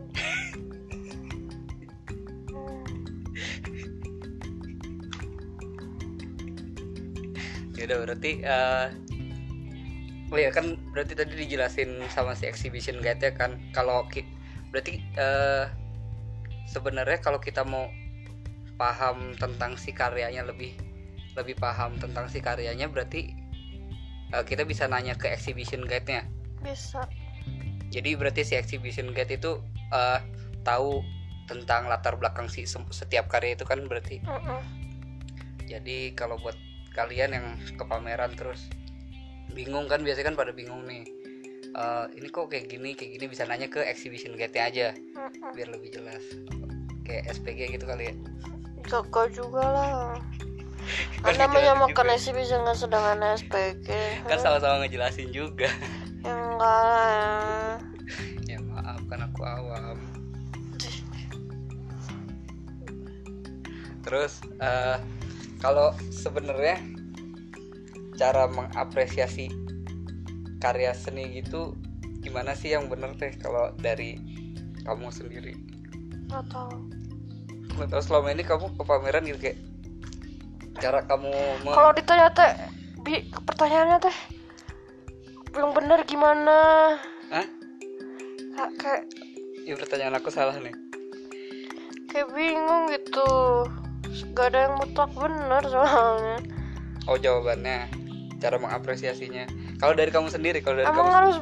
Udah 7.85 8.01
berarti 8.01 8.41
eh 8.41 8.89
oh 10.33 10.41
ya 10.41 10.49
kan 10.49 10.81
berarti 10.97 11.13
tadi 11.13 11.37
dijelasin 11.37 12.01
sama 12.09 12.33
si 12.33 12.49
exhibition 12.49 12.97
guide 13.05 13.21
ya 13.21 13.33
kan. 13.37 13.61
Kalau 13.77 14.09
berarti 14.73 15.05
eh 15.21 15.69
sebenarnya 16.65 17.21
kalau 17.21 17.37
kita 17.37 17.61
mau 17.61 17.85
paham 18.75 19.33
tentang 19.39 19.79
si 19.79 19.95
karyanya 19.95 20.47
lebih 20.47 20.75
lebih 21.35 21.59
paham 21.59 21.99
tentang 21.99 22.31
si 22.31 22.39
karyanya 22.39 22.87
berarti 22.91 23.35
eh, 24.35 24.45
kita 24.47 24.63
bisa 24.67 24.87
nanya 24.87 25.19
ke 25.19 25.31
exhibition 25.31 25.83
guide-nya. 25.87 26.27
Bisa. 26.63 27.07
Jadi 27.91 28.19
berarti 28.19 28.43
si 28.43 28.55
exhibition 28.59 29.11
guide 29.15 29.39
itu 29.39 29.59
eh, 29.95 30.21
tahu 30.63 31.03
tentang 31.45 31.91
latar 31.93 32.17
belakang 32.17 32.49
si 32.49 32.65
setiap 32.67 33.29
karya 33.29 33.59
itu 33.59 33.67
kan 33.69 33.85
berarti. 33.85 34.23
Mm-mm. 34.25 34.61
jadi 35.65 36.13
kalau 36.13 36.37
buat 36.45 36.57
kalian 36.93 37.33
yang 37.33 37.47
ke 37.57 37.85
pameran 37.89 38.37
terus 38.37 38.69
bingung 39.57 39.89
kan 39.89 40.05
biasanya 40.05 40.29
kan 40.29 40.37
pada 40.37 40.53
bingung 40.53 40.85
nih 40.85 41.09
Eh, 41.75 42.07
ini 42.15 42.31
kok 42.31 42.55
kayak 42.55 42.71
gini 42.71 42.95
kayak 42.95 43.19
gini 43.19 43.27
bisa 43.27 43.43
nanya 43.51 43.67
ke 43.67 43.83
exhibition 43.83 44.39
guide 44.39 44.55
aja 44.55 44.95
Mm-mm. 44.95 45.51
biar 45.59 45.75
lebih 45.75 45.91
jelas. 45.91 46.23
Kayak 47.03 47.35
SPG 47.35 47.75
gitu 47.75 47.85
kali 47.85 48.15
ya 48.15 48.15
Jaga 48.85 49.23
juga 49.33 49.65
lah. 49.65 50.21
Kan 51.25 51.33
dijelasin 51.41 51.49
menyamakan 51.49 52.07
juga. 52.13 52.15
exhibition 52.17 52.61
dengan 52.61 52.77
sedangkan 52.77 53.19
SPG 53.41 53.89
kan 54.29 54.37
sama-sama 54.37 54.85
ngejelasin 54.85 55.33
juga. 55.33 55.73
Ya 56.21 56.33
enggak 56.37 56.81
lah. 56.85 57.81
Ya 58.45 58.59
maaf 58.61 59.01
kan 59.09 59.25
aku 59.25 59.41
awam. 59.41 59.97
Terus 64.05 64.45
eh, 64.61 65.01
kalau 65.65 65.97
sebenarnya 66.13 66.77
cara 68.21 68.45
mengapresiasi 68.45 69.49
karya 70.61 70.93
seni 70.93 71.41
gitu 71.41 71.73
gimana 72.21 72.53
sih 72.53 72.77
yang 72.77 72.93
bener 72.93 73.17
teh 73.17 73.33
kalau 73.41 73.73
dari 73.81 74.21
kamu 74.85 75.09
sendiri? 75.09 75.57
Nggak 76.29 76.45
tahu 76.53 77.04
nggak 77.75 77.91
tahu 77.91 78.03
selama 78.03 78.29
ini 78.31 78.43
kamu 78.47 78.71
ke 78.75 78.83
pameran 78.87 79.25
gitu 79.27 79.39
kayak 79.39 79.59
cara 80.79 81.01
kamu 81.07 81.31
Kalau 81.65 81.91
ditanya 81.95 82.29
teh 82.35 82.51
bi 83.03 83.27
pertanyaannya 83.31 83.99
teh 84.03 84.17
belum 85.55 85.71
bener 85.71 86.03
gimana? 86.03 86.59
Hah? 87.31 87.47
Kayak 88.79 89.07
ya 89.67 89.75
pertanyaan 89.79 90.19
aku 90.19 90.31
salah 90.35 90.55
nih. 90.59 90.75
kayak 92.11 92.31
bingung 92.31 92.91
gitu. 92.95 93.27
Gak 94.35 94.55
ada 94.55 94.71
yang 94.71 94.75
mutlak 94.79 95.11
bener 95.19 95.63
soalnya. 95.67 96.39
Oh 97.11 97.19
jawabannya 97.19 97.91
cara 98.39 98.59
mengapresiasinya. 98.59 99.47
Kalau 99.83 99.95
dari 99.99 100.11
kamu 100.15 100.31
sendiri 100.31 100.63
kalau 100.63 100.79
dari 100.79 100.87
emang 100.87 101.11
kamu 101.11 101.15
harus 101.15 101.37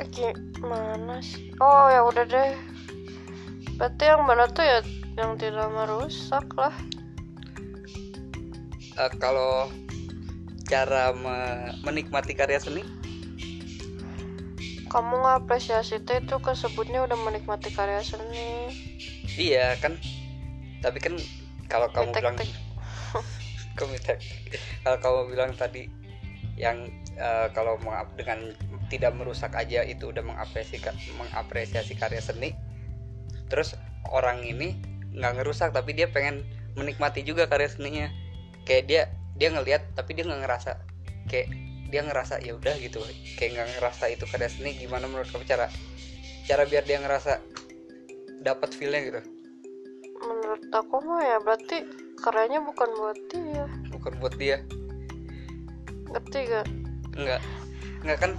eh, 0.00 0.08
gimana 0.12 1.20
sih? 1.20 1.52
Oh 1.60 1.92
ya 1.92 2.04
udah 2.04 2.24
deh. 2.24 2.56
Berarti 3.76 4.04
yang 4.08 4.24
mana 4.24 4.48
tuh 4.48 4.64
ya 4.64 4.78
yang 5.18 5.34
tidak 5.34 5.66
merusak 5.74 6.46
lah. 6.54 6.70
Eh, 8.94 9.12
kalau 9.18 9.66
cara 10.70 11.10
me- 11.10 11.74
menikmati 11.82 12.38
karya 12.38 12.62
seni? 12.62 12.86
Kamu 14.88 15.20
ngapresiasi 15.26 16.00
teh 16.06 16.22
itu 16.22 16.38
kesebutnya 16.38 17.02
udah 17.04 17.18
menikmati 17.18 17.74
karya 17.74 18.00
seni. 18.00 18.70
Iya 19.34 19.74
kan? 19.82 19.98
Tapi 20.78 20.98
kan 21.02 21.18
kalau 21.68 21.90
kamu 21.92 22.10
bilang 22.16 22.36
komitek 23.78 24.18
kalau 24.82 24.98
kamu 24.98 25.20
bilang 25.36 25.52
tadi 25.54 25.86
yang 26.58 26.90
eh, 27.14 27.46
kalau 27.54 27.78
dengan 28.18 28.50
tidak 28.90 29.14
merusak 29.14 29.54
aja 29.54 29.84
itu 29.84 30.10
udah 30.10 30.24
mengapresiasi 30.24 30.82
mengapresiasi 31.14 31.94
karya 31.94 32.18
seni 32.18 32.56
terus 33.46 33.78
orang 34.10 34.42
ini 34.42 34.97
nggak 35.18 35.42
ngerusak 35.42 35.74
tapi 35.74 35.92
dia 35.92 36.06
pengen 36.06 36.46
menikmati 36.78 37.26
juga 37.26 37.50
karya 37.50 37.68
seninya. 37.68 38.08
Kayak 38.64 38.84
dia 38.86 39.02
dia 39.38 39.48
ngelihat 39.50 39.82
tapi 39.98 40.14
dia 40.14 40.24
nggak 40.26 40.42
ngerasa 40.46 40.78
kayak 41.28 41.50
dia 41.88 42.00
ngerasa 42.06 42.40
ya 42.40 42.54
udah 42.54 42.74
gitu. 42.78 43.02
Kayak 43.36 43.50
nggak 43.58 43.68
ngerasa 43.78 44.04
itu 44.14 44.24
karya 44.30 44.48
seni 44.48 44.78
gimana 44.78 45.10
menurut 45.10 45.28
kamu? 45.28 45.44
Cara 45.44 45.66
cara 46.46 46.62
biar 46.64 46.84
dia 46.86 47.02
ngerasa 47.02 47.42
dapat 48.40 48.70
feelnya 48.72 49.00
gitu. 49.04 49.20
Menurut 50.18 50.62
aku 50.74 50.96
mah 51.02 51.22
ya 51.22 51.36
berarti 51.42 51.84
karyanya 52.22 52.62
bukan 52.62 52.88
buat 52.96 53.18
dia. 53.30 53.64
Bukan 53.90 54.12
buat 54.22 54.34
dia. 54.38 54.62
Ngerti 56.08 56.38
gak 56.48 56.66
enggak 57.18 57.42
enggak 58.06 58.18
kan 58.22 58.32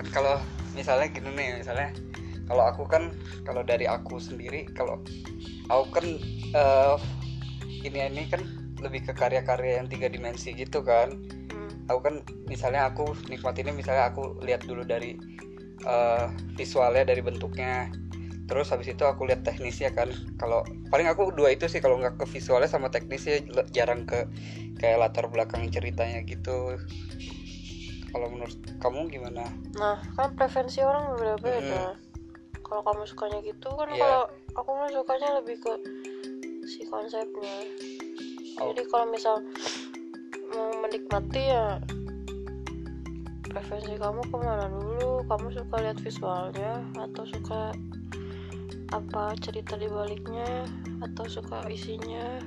kan 0.00 0.06
kalau 0.16 0.36
misalnya 0.72 1.12
gini 1.12 1.30
nih 1.36 1.60
misalnya 1.60 1.92
kalau 2.50 2.66
aku 2.66 2.82
kan 2.90 3.14
kalau 3.46 3.62
dari 3.62 3.86
aku 3.86 4.18
sendiri 4.18 4.66
kalau 4.74 4.98
aku 5.70 5.86
kan 5.94 6.06
eh 6.50 6.98
ini 7.86 8.10
ini 8.10 8.26
kan 8.26 8.42
lebih 8.82 9.06
ke 9.06 9.12
karya-karya 9.14 9.78
yang 9.78 9.86
tiga 9.86 10.10
dimensi 10.10 10.50
gitu 10.56 10.82
kan. 10.82 11.14
Hmm. 11.52 11.70
aku 11.86 12.00
kan 12.06 12.14
misalnya 12.48 12.90
aku 12.90 13.14
nikmatinnya 13.28 13.74
misalnya 13.76 14.10
aku 14.10 14.40
lihat 14.42 14.64
dulu 14.64 14.82
dari 14.82 15.14
uh, 15.86 16.32
visualnya 16.58 17.06
dari 17.06 17.22
bentuknya. 17.22 17.92
Terus 18.50 18.74
habis 18.74 18.90
itu 18.90 19.06
aku 19.06 19.30
lihat 19.30 19.46
teknisnya 19.46 19.94
kan. 19.94 20.10
Kalau 20.40 20.66
paling 20.90 21.06
aku 21.06 21.30
dua 21.30 21.54
itu 21.54 21.70
sih 21.70 21.78
kalau 21.78 22.02
nggak 22.02 22.18
ke 22.18 22.26
visualnya 22.26 22.66
sama 22.66 22.90
teknisnya 22.90 23.46
jarang 23.70 24.08
ke 24.08 24.26
kayak 24.82 25.06
latar 25.06 25.30
belakang 25.30 25.70
ceritanya 25.70 26.24
gitu. 26.26 26.74
Kalau 28.10 28.26
menurut 28.26 28.58
kamu 28.82 29.06
gimana? 29.06 29.46
Nah 29.78 30.02
kan 30.18 30.34
preferensi 30.34 30.82
orang 30.82 31.14
berbeda 31.14 32.09
kalau 32.70 32.82
kamu 32.86 33.02
sukanya 33.02 33.38
gitu 33.42 33.68
kan 33.74 33.90
Iya. 33.90 33.98
kalau 33.98 34.22
aku 34.54 34.70
mah 34.78 34.90
sukanya 34.94 35.28
lebih 35.42 35.58
ke 35.58 35.72
si 36.70 36.86
konsepnya 36.86 37.56
Oh. 38.60 38.70
jadi 38.70 38.82
kalau 38.92 39.06
misal 39.08 39.42
mau 40.52 40.68
menikmati 40.84 41.50
ya 41.50 41.80
preferensi 43.50 43.96
kamu 43.98 44.20
ke 44.30 44.36
mana 44.36 44.68
dulu 44.70 45.24
kamu 45.26 45.48
suka 45.50 45.74
lihat 45.82 45.98
visualnya 46.04 46.84
atau 46.94 47.24
suka 47.26 47.74
apa 48.90 49.34
cerita 49.40 49.78
di 49.78 49.86
baliknya 49.90 50.66
atau 51.02 51.24
suka 51.26 51.66
isinya 51.70 52.38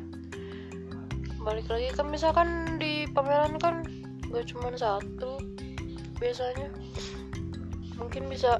balik 1.43 1.67
lagi 1.67 1.91
kan 1.91 2.07
misalkan 2.07 2.79
di 2.79 3.03
pameran 3.11 3.59
kan 3.59 3.83
gak 4.31 4.47
cuma 4.47 4.71
satu 4.75 5.39
biasanya 6.19 6.71
mungkin 7.99 8.31
bisa 8.31 8.59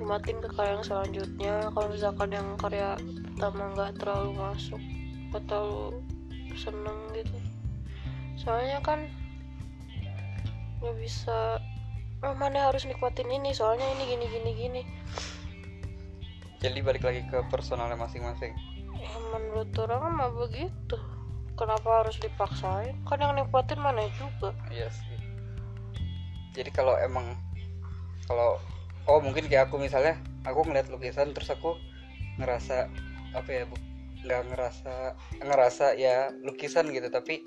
nikmatin 0.00 0.40
ke 0.40 0.48
karya 0.56 0.80
yang 0.80 0.84
selanjutnya. 0.88 1.54
Kalau 1.76 1.88
misalkan 1.92 2.32
yang 2.32 2.48
karya 2.56 2.96
pertama 3.36 3.68
nggak 3.76 4.00
terlalu 4.00 4.32
masuk 4.32 4.80
terlalu 5.44 6.00
seneng 6.56 6.98
gitu. 7.12 7.38
Soalnya 8.40 8.80
kan 8.80 9.04
nggak 10.80 10.96
bisa 10.96 11.60
oh, 12.24 12.34
mana 12.34 12.72
harus 12.72 12.88
nikmatin 12.88 13.28
ini? 13.28 13.52
Soalnya 13.52 13.84
ini 13.92 14.02
gini 14.08 14.26
gini 14.26 14.50
gini. 14.56 14.82
Jadi 16.64 16.80
balik 16.80 17.04
lagi 17.04 17.20
ke 17.28 17.44
personalnya 17.52 18.00
masing-masing. 18.00 18.56
Ya 18.96 19.12
menurut 19.32 19.68
orang 19.76 20.16
mah 20.16 20.32
begitu. 20.32 20.96
Kenapa 21.60 22.04
harus 22.04 22.16
dipaksain? 22.16 22.96
Kan 23.04 23.20
yang 23.20 23.36
nikmatin 23.36 23.76
mana 23.80 24.08
juga. 24.16 24.56
Iya 24.72 24.88
sih. 24.88 25.20
Jadi 26.56 26.72
kalau 26.72 26.96
emang 26.96 27.36
kalau 28.24 28.56
oh 29.10 29.20
mungkin 29.20 29.50
kayak 29.50 29.68
aku 29.68 29.82
misalnya 29.82 30.14
aku 30.46 30.62
ngeliat 30.62 30.86
lukisan 30.86 31.34
terus 31.34 31.50
aku 31.50 31.74
ngerasa 32.38 32.86
apa 33.34 33.50
ya 33.50 33.62
bu 33.66 33.76
nggak 34.20 34.42
ngerasa 34.52 34.94
ngerasa 35.42 35.86
ya 35.96 36.30
lukisan 36.44 36.92
gitu 36.94 37.08
tapi 37.10 37.42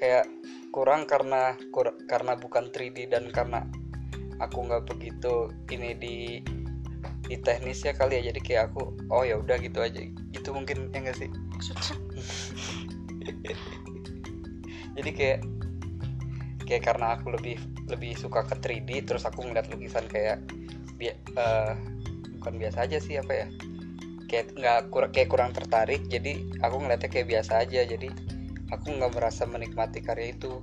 kayak 0.00 0.26
kurang 0.72 1.04
karena 1.04 1.54
kur, 1.70 1.92
karena 2.08 2.34
bukan 2.34 2.72
3D 2.72 3.12
dan 3.12 3.28
karena 3.30 3.68
aku 4.40 4.64
nggak 4.64 4.88
begitu 4.88 5.52
ini 5.68 5.92
di 5.94 6.16
di 7.30 7.36
teknisnya 7.38 7.94
kali 7.94 8.18
ya 8.18 8.32
jadi 8.32 8.40
kayak 8.42 8.62
aku 8.72 8.90
oh 9.12 9.22
ya 9.22 9.38
udah 9.38 9.60
gitu 9.60 9.78
aja. 9.84 10.02
Gitu 10.34 10.48
mungkin 10.50 10.90
ya 10.90 10.98
nggak 11.04 11.18
sih? 11.20 11.28
Maksudnya? 11.30 11.94
Jadi 14.98 15.10
kayak 15.14 15.40
kayak 16.66 16.82
karena 16.82 17.14
aku 17.14 17.30
lebih 17.34 17.56
lebih 17.86 18.18
suka 18.18 18.42
ke 18.46 18.58
3D 18.58 19.06
terus 19.06 19.22
aku 19.26 19.46
ngeliat 19.46 19.70
lukisan 19.70 20.06
kayak 20.10 20.42
bi 21.00 21.08
eh, 21.16 21.72
bukan 22.36 22.54
biasa 22.60 22.84
aja 22.84 23.00
sih 23.00 23.16
apa 23.16 23.32
ya 23.32 23.46
kayak 24.28 24.52
nggak 24.54 24.78
kur 24.92 25.08
kayak 25.08 25.32
kurang 25.32 25.56
tertarik 25.56 26.04
jadi 26.06 26.44
aku 26.60 26.84
ngeliatnya 26.84 27.08
kayak 27.08 27.26
biasa 27.32 27.64
aja 27.64 27.82
jadi 27.88 28.12
aku 28.70 28.86
nggak 28.96 29.12
merasa 29.18 29.44
menikmati 29.44 30.00
karya 30.00 30.32
itu. 30.34 30.62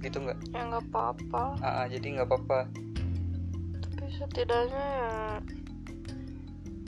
Gitu 0.00 0.16
nggak? 0.18 0.38
Ya 0.50 0.66
nggak 0.66 0.84
apa-apa. 0.90 1.44
Ah, 1.62 1.84
ah, 1.84 1.86
jadi 1.86 2.06
nggak 2.18 2.28
apa-apa. 2.28 2.60
Tapi 3.78 4.04
setidaknya 4.16 4.82
ya 4.82 5.12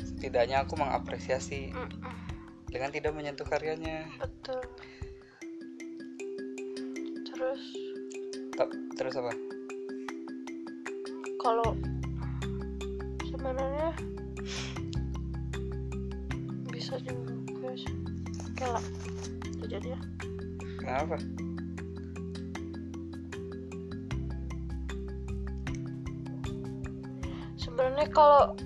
setidaknya 0.00 0.56
aku 0.64 0.80
mengapresiasi 0.80 1.70
mm-mm, 1.76 2.16
dengan 2.72 2.90
tidak 2.90 3.12
menyentuh 3.12 3.44
karyanya. 3.44 4.08
Betul. 4.16 4.64
Terus? 7.28 7.62
Ta- 8.56 8.82
terus 8.96 9.14
apa? 9.20 9.32
Kalau 11.44 11.76
sebenarnya 13.44 13.92
bisa 16.72 16.96
juga 17.04 17.76
sih 17.76 17.92
oke 18.40 18.64
lah 18.64 18.84
Itu 19.52 19.68
jadi 19.68 19.92
ya. 19.92 20.00
Kenapa? 20.80 21.20
Sebenarnya 27.60 28.08
kalau 28.16 28.56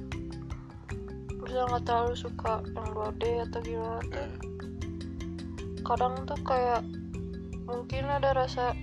bisa 1.42 1.58
nggak 1.74 1.82
terlalu 1.82 2.14
suka 2.14 2.62
yang 2.70 2.88
2D 2.94 3.22
atau 3.50 3.58
gimana 3.66 3.98
tuh 4.06 4.30
Hmm. 4.30 5.82
kadang 5.82 6.14
tuh 6.22 6.38
kayak 6.46 6.86
mungkin 7.66 8.06
ada 8.06 8.30
rasa 8.30 8.78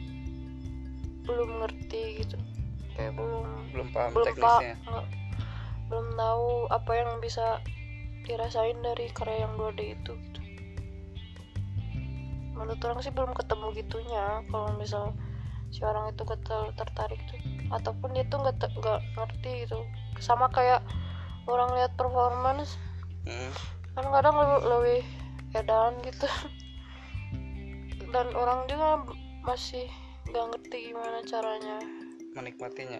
belum 1.23 1.63
ngerti 1.63 2.19
gitu. 2.19 2.35
Kayak 2.99 3.15
belum 3.15 3.47
belum 3.71 3.87
paham 3.95 4.11
belum 4.11 4.25
teknisnya 4.27 4.75
belum 5.89 6.17
tahu 6.17 6.69
apa 6.73 6.91
yang 6.97 7.11
bisa 7.21 7.61
dirasain 8.25 8.77
dari 8.81 9.09
karya 9.13 9.45
yang 9.45 9.53
2D 9.57 9.79
itu 9.97 10.11
gitu. 10.17 10.41
Menurut 12.55 12.81
orang 12.81 12.99
sih 13.03 13.13
belum 13.13 13.35
ketemu 13.37 13.65
gitunya 13.77 14.41
kalau 14.49 14.73
misal 14.79 15.13
si 15.69 15.83
orang 15.85 16.09
itu 16.09 16.23
terlalu 16.45 16.71
tertarik 16.73 17.21
tuh. 17.29 17.39
Ataupun 17.69 18.15
dia 18.17 18.25
tuh 18.31 18.41
nggak 18.41 18.57
nggak 18.81 18.99
ngerti 19.13 19.51
gitu. 19.67 19.77
Sama 20.17 20.49
kayak 20.49 20.81
orang 21.45 21.69
lihat 21.77 21.93
performance 21.93 22.79
Hmm. 23.25 23.49
kan 23.97 24.05
kadang 24.13 24.37
lebih, 24.37 24.61
lebih 24.69 25.01
edan 25.57 25.97
gitu. 26.05 26.29
Dan 28.13 28.29
orang 28.37 28.69
juga 28.69 29.01
masih 29.41 29.89
nggak 30.29 30.45
ngerti 30.53 30.77
gimana 30.89 31.21
caranya 31.25 31.77
menikmatinya 32.33 32.97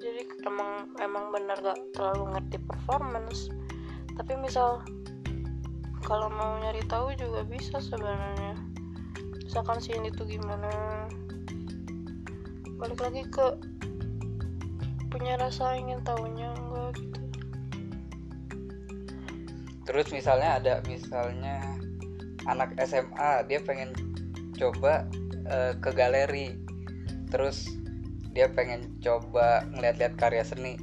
Jadi 0.00 0.20
emang 0.46 0.90
emang 1.02 1.24
benar 1.34 1.56
gak 1.60 1.80
terlalu 1.92 2.34
ngerti 2.36 2.56
performance. 2.64 3.50
Tapi 4.16 4.32
misal 4.36 4.84
kalau 6.04 6.32
mau 6.32 6.58
nyari 6.60 6.80
tahu 6.88 7.12
juga 7.16 7.44
bisa 7.44 7.78
sebenarnya. 7.78 8.56
Misalkan 9.44 9.78
si 9.82 9.92
ini 9.94 10.08
tuh 10.14 10.26
gimana? 10.26 10.70
Balik 12.80 13.00
lagi 13.02 13.22
ke 13.28 13.46
punya 15.10 15.36
rasa 15.36 15.74
ingin 15.74 16.00
tahunya 16.06 16.54
enggak 16.54 16.90
gitu. 17.02 17.20
Terus 19.90 20.06
misalnya 20.14 20.62
ada 20.62 20.74
misalnya 20.86 21.58
anak 22.46 22.72
SMA 22.78 23.44
dia 23.50 23.58
pengen 23.60 23.90
coba 24.54 25.04
eh, 25.50 25.74
ke 25.82 25.90
galeri. 25.92 26.56
Terus 27.28 27.79
dia 28.30 28.46
pengen 28.50 28.98
coba 29.02 29.66
ngeliat-liat 29.74 30.14
karya 30.14 30.46
seni. 30.46 30.78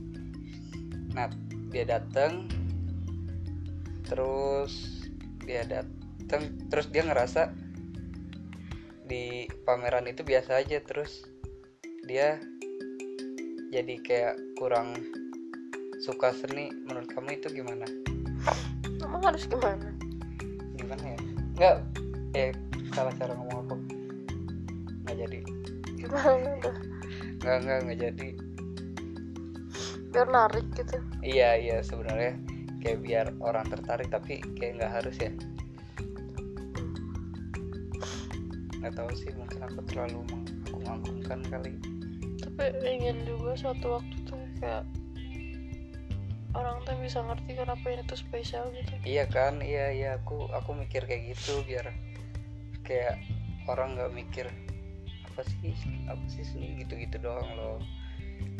Nah, 1.15 1.31
dia 1.71 1.87
datang 1.87 2.51
terus 4.07 5.03
dia 5.43 5.63
datang 5.67 6.51
terus 6.71 6.87
dia 6.91 7.03
ngerasa 7.03 7.51
di 9.07 9.47
pameran 9.63 10.07
itu 10.07 10.23
biasa 10.23 10.59
aja 10.63 10.79
terus 10.83 11.23
dia 12.07 12.39
jadi 13.71 13.95
kayak 14.03 14.35
kurang 14.59 14.95
suka 16.03 16.35
seni. 16.35 16.71
Menurut 16.87 17.07
kamu 17.15 17.39
itu 17.39 17.47
gimana? 17.63 17.87
emang 19.07 19.23
harus 19.23 19.47
gimana? 19.47 19.87
Gimana 20.75 21.03
ya? 21.15 21.19
Nggak 21.55 21.75
eh 22.35 22.51
salah 22.91 23.15
cara 23.15 23.31
ngomong 23.39 23.59
aku 23.71 23.75
nggak 25.07 25.15
jadi. 25.15 25.39
Gimana? 25.95 26.59
tuh 26.59 26.96
nggak 27.47 27.63
nggak 27.63 27.79
nggak 27.87 27.99
jadi. 28.03 28.29
Biar 30.11 30.27
narik 30.27 30.67
gitu. 30.75 30.99
Iya 31.23 31.49
iya 31.55 31.77
sebenarnya 31.79 32.35
kayak 32.83 32.99
biar 33.07 33.25
orang 33.39 33.71
tertarik 33.71 34.11
tapi 34.11 34.43
kayak 34.59 34.83
nggak 34.83 34.93
harus 34.99 35.15
ya. 35.15 35.31
Nggak 38.83 38.93
tahu 38.99 39.11
sih 39.15 39.31
mungkin 39.39 39.63
aku 39.63 39.79
terlalu 39.87 40.19
mengagung-agungkan 40.27 41.39
kali. 41.47 41.71
Tapi 42.43 42.63
ingin 42.83 43.23
juga 43.23 43.55
suatu 43.55 43.95
waktu 43.95 44.15
tuh 44.27 44.43
kayak 44.59 44.83
orang 46.51 46.83
tuh 46.83 46.99
bisa 46.99 47.23
ngerti 47.23 47.55
kenapa 47.55 47.85
ini 47.87 48.03
tuh 48.11 48.19
spesial 48.19 48.67
gitu. 48.75 48.91
Iya 49.07 49.23
kan? 49.31 49.63
Iya 49.63 49.95
iya 49.95 50.09
aku 50.19 50.51
aku 50.51 50.75
mikir 50.75 51.07
kayak 51.07 51.31
gitu 51.31 51.63
biar 51.63 51.95
kayak 52.83 53.23
orang 53.71 53.95
nggak 53.95 54.11
mikir 54.11 54.51
apa 55.37 55.45
sih 55.45 55.69
apa 56.09 56.25
sih 56.25 56.41
seni 56.41 56.81
gitu-gitu 56.81 57.21
doang 57.21 57.45
loh. 57.53 57.77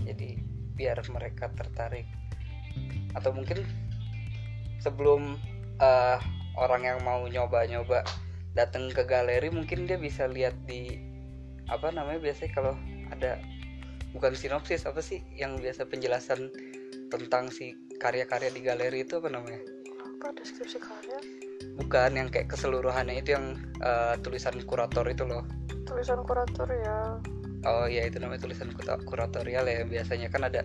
Jadi 0.05 0.37
biar 0.77 1.01
mereka 1.09 1.49
tertarik. 1.57 2.05
Atau 3.17 3.33
mungkin 3.33 3.65
sebelum 4.77 5.41
eh, 5.81 6.21
orang 6.53 6.85
yang 6.85 7.01
mau 7.01 7.25
nyoba-nyoba 7.25 8.05
datang 8.53 8.93
ke 8.93 9.09
galeri 9.09 9.49
mungkin 9.49 9.89
dia 9.89 9.97
bisa 9.97 10.29
lihat 10.29 10.53
di 10.69 11.01
apa 11.65 11.89
namanya 11.89 12.21
biasanya 12.21 12.51
kalau 12.53 12.77
ada 13.09 13.41
bukan 14.13 14.37
sinopsis 14.37 14.85
apa 14.85 15.01
sih 15.01 15.25
yang 15.33 15.57
biasa 15.57 15.89
penjelasan 15.89 16.53
tentang 17.09 17.49
si 17.49 17.73
karya-karya 17.97 18.53
di 18.53 18.61
galeri 18.61 19.01
itu 19.01 19.17
apa 19.17 19.33
namanya? 19.33 19.65
Apa 19.97 20.29
deskripsi 20.37 20.77
karya. 20.77 21.17
Bukan 21.73 22.21
yang 22.21 22.29
kayak 22.29 22.53
keseluruhannya 22.53 23.17
itu 23.17 23.33
yang 23.33 23.57
uh, 23.81 24.13
tulisan 24.21 24.61
kurator 24.61 25.09
itu 25.09 25.25
loh 25.25 25.41
tulisan 25.87 26.19
kurator 26.21 26.67
ya 26.69 26.97
oh 27.65 27.85
iya 27.87 28.05
itu 28.05 28.19
namanya 28.19 28.43
tulisan 28.45 28.69
kura- 28.75 29.01
kuratorial 29.01 29.65
ya 29.65 29.81
biasanya 29.87 30.27
kan 30.29 30.45
ada 30.45 30.61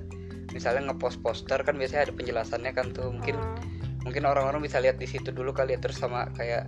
misalnya 0.53 0.93
ngepost 0.93 1.23
poster 1.25 1.63
kan 1.65 1.79
biasanya 1.79 2.11
ada 2.11 2.15
penjelasannya 2.15 2.73
kan 2.75 2.91
tuh 2.93 3.09
mungkin 3.15 3.39
Hmm. 3.41 3.57
mungkin 4.03 4.27
orang-orang 4.27 4.67
bisa 4.67 4.83
lihat 4.83 4.99
di 4.99 5.07
situ 5.07 5.31
dulu 5.31 5.55
kali 5.55 5.73
ya 5.75 5.81
terus 5.81 5.97
sama 5.97 6.27
kayak 6.35 6.67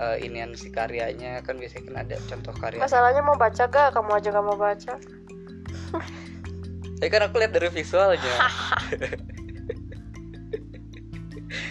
uh, 0.00 0.16
inian 0.16 0.56
si 0.56 0.72
karyanya 0.72 1.44
kan 1.44 1.60
biasanya 1.60 1.84
kan 1.92 1.96
ada 2.08 2.16
contoh 2.26 2.54
karya 2.56 2.80
masalahnya 2.80 3.20
mau 3.20 3.36
baca 3.36 3.68
gak 3.68 3.92
kamu 3.92 4.10
aja 4.16 4.28
gak 4.32 4.46
mau 4.48 4.56
baca 4.56 4.94
Ya 7.02 7.10
kan 7.10 7.26
aku 7.26 7.42
lihat 7.42 7.50
dari 7.50 7.66
visualnya. 7.66 8.46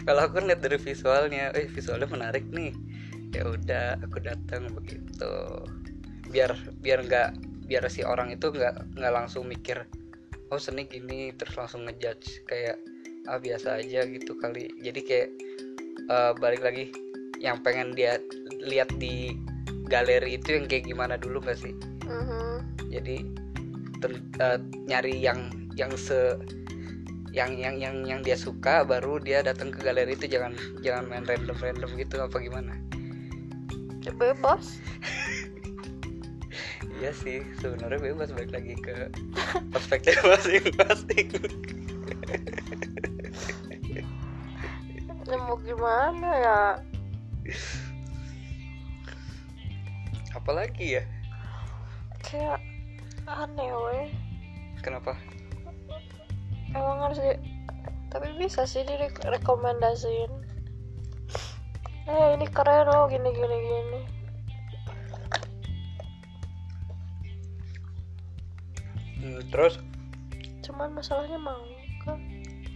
Kalau 0.05 0.27
aku 0.27 0.43
lihat 0.43 0.59
dari 0.59 0.75
visualnya, 0.75 1.55
eh 1.55 1.71
visualnya 1.71 2.03
menarik 2.11 2.51
nih. 2.51 2.75
Ya 3.31 3.47
udah, 3.47 3.95
aku 4.03 4.19
datang 4.19 4.67
begitu. 4.75 5.31
Biar 6.31 6.55
biar 6.79 6.99
nggak 7.05 7.29
biar 7.67 7.83
si 7.91 8.01
orang 8.07 8.31
itu 8.31 8.51
nggak 8.51 8.95
nggak 8.97 9.13
langsung 9.13 9.47
mikir 9.47 9.87
oh 10.51 10.59
seni 10.59 10.83
gini 10.83 11.31
terus 11.35 11.55
langsung 11.55 11.87
ngejudge 11.87 12.43
kayak 12.47 12.79
ah 13.29 13.37
biasa 13.37 13.83
aja 13.83 14.07
gitu 14.07 14.35
kali. 14.39 14.71
Jadi 14.79 15.01
kayak 15.03 15.29
eh, 16.09 16.31
balik 16.39 16.63
lagi 16.63 16.91
yang 17.41 17.59
pengen 17.61 17.93
dia 17.97 18.17
lihat 18.61 18.91
di 19.01 19.33
galeri 19.89 20.39
itu 20.39 20.55
yang 20.55 20.65
kayak 20.69 20.87
gimana 20.87 21.19
dulu 21.19 21.43
gak 21.43 21.59
sih? 21.59 21.73
Mhm. 22.07 22.59
jadi 22.91 23.17
ten- 24.03 24.23
eh, 24.39 24.59
nyari 24.87 25.15
yang 25.15 25.47
yang 25.79 25.95
se 25.95 26.35
yang 27.31 27.55
yang 27.55 27.79
yang 27.79 27.95
yang 28.03 28.19
dia 28.19 28.35
suka 28.35 28.83
baru 28.83 29.15
dia 29.23 29.39
datang 29.39 29.71
ke 29.71 29.79
galeri 29.79 30.19
itu 30.19 30.27
jangan 30.27 30.51
jangan 30.83 31.07
main 31.07 31.23
random 31.23 31.55
random 31.55 31.91
gitu 31.95 32.19
apa 32.19 32.37
gimana 32.39 32.75
Ya, 34.01 34.11
bebas 34.17 34.81
iya 37.01 37.09
sih 37.17 37.41
sebenarnya 37.57 37.97
bebas 37.97 38.29
balik 38.29 38.53
lagi 38.53 38.77
ke 38.77 39.09
perspektif 39.73 40.21
masing-masing. 40.29 41.27
Ya 45.25 45.35
mau 45.41 45.57
gimana 45.65 46.29
ya? 46.29 46.61
Apalagi 50.37 51.01
ya? 51.01 51.03
Kayak 52.21 52.61
aneh 53.25 53.73
weh 53.73 54.07
kenapa? 54.85 55.17
Emang 56.77 57.01
harus 57.01 57.17
di 57.17 57.33
tapi 58.13 58.27
bisa 58.37 58.67
sih 58.67 58.85
direkomendasiin 58.85 60.31
eh 62.11 62.27
ini 62.35 62.45
keren 62.51 62.91
loh 62.91 63.07
gini 63.07 63.31
gini 63.31 63.57
gini 63.63 64.20
terus 69.49 69.81
cuman 70.61 70.93
masalahnya 70.93 71.41
mau 71.41 71.61
kan 72.05 72.21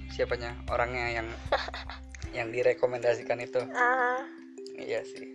siapanya 0.09 0.57
orangnya 0.73 1.21
yang 1.21 1.27
yang 2.37 2.47
direkomendasikan 2.49 3.39
itu 3.43 3.61
ah 3.75 4.25
Iya 4.75 5.01
sih. 5.07 5.31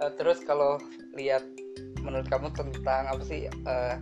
Eh, 0.00 0.12
terus 0.16 0.40
kalau 0.42 0.80
lihat 1.14 1.44
menurut 2.00 2.28
kamu 2.28 2.52
tentang 2.56 3.08
apa 3.08 3.22
sih? 3.24 3.48
eh 3.48 3.96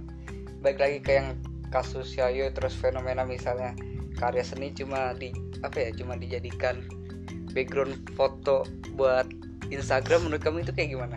baik 0.63 0.79
lagi 0.79 0.99
ke 1.03 1.13
yang 1.19 1.35
kasus 1.75 2.15
Yayo 2.15 2.55
terus 2.55 2.79
fenomena 2.79 3.27
misalnya 3.27 3.75
karya 4.15 4.47
seni 4.47 4.71
cuma 4.71 5.11
di 5.19 5.35
apa 5.67 5.89
ya 5.89 5.91
cuma 5.99 6.15
dijadikan 6.15 6.87
background 7.51 7.99
foto 8.15 8.63
buat 8.95 9.27
Instagram 9.75 10.31
menurut 10.31 10.43
kamu 10.43 10.63
itu 10.63 10.73
kayak 10.75 10.91
gimana? 10.95 11.17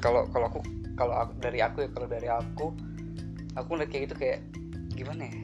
Kalau 0.00 0.24
kalau 0.32 0.48
aku 0.48 0.60
kalau 0.96 1.14
aku, 1.16 1.32
dari 1.40 1.62
aku 1.64 1.80
ya 1.84 1.88
kalau 1.92 2.08
dari 2.08 2.28
aku 2.28 2.72
aku 3.56 3.68
ngeliat 3.72 3.90
kayak 3.92 4.02
gitu 4.08 4.14
kayak 4.16 4.40
gimana 4.96 5.24
ya? 5.28 5.34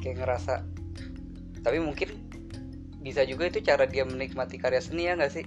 Kayak 0.00 0.16
ngerasa 0.24 0.64
tapi 1.60 1.76
mungkin 1.82 2.08
bisa 3.04 3.20
juga 3.28 3.44
itu 3.50 3.60
cara 3.60 3.84
dia 3.84 4.04
menikmati 4.06 4.56
karya 4.56 4.80
seni 4.80 5.04
ya 5.10 5.16
nggak 5.18 5.32
sih? 5.34 5.44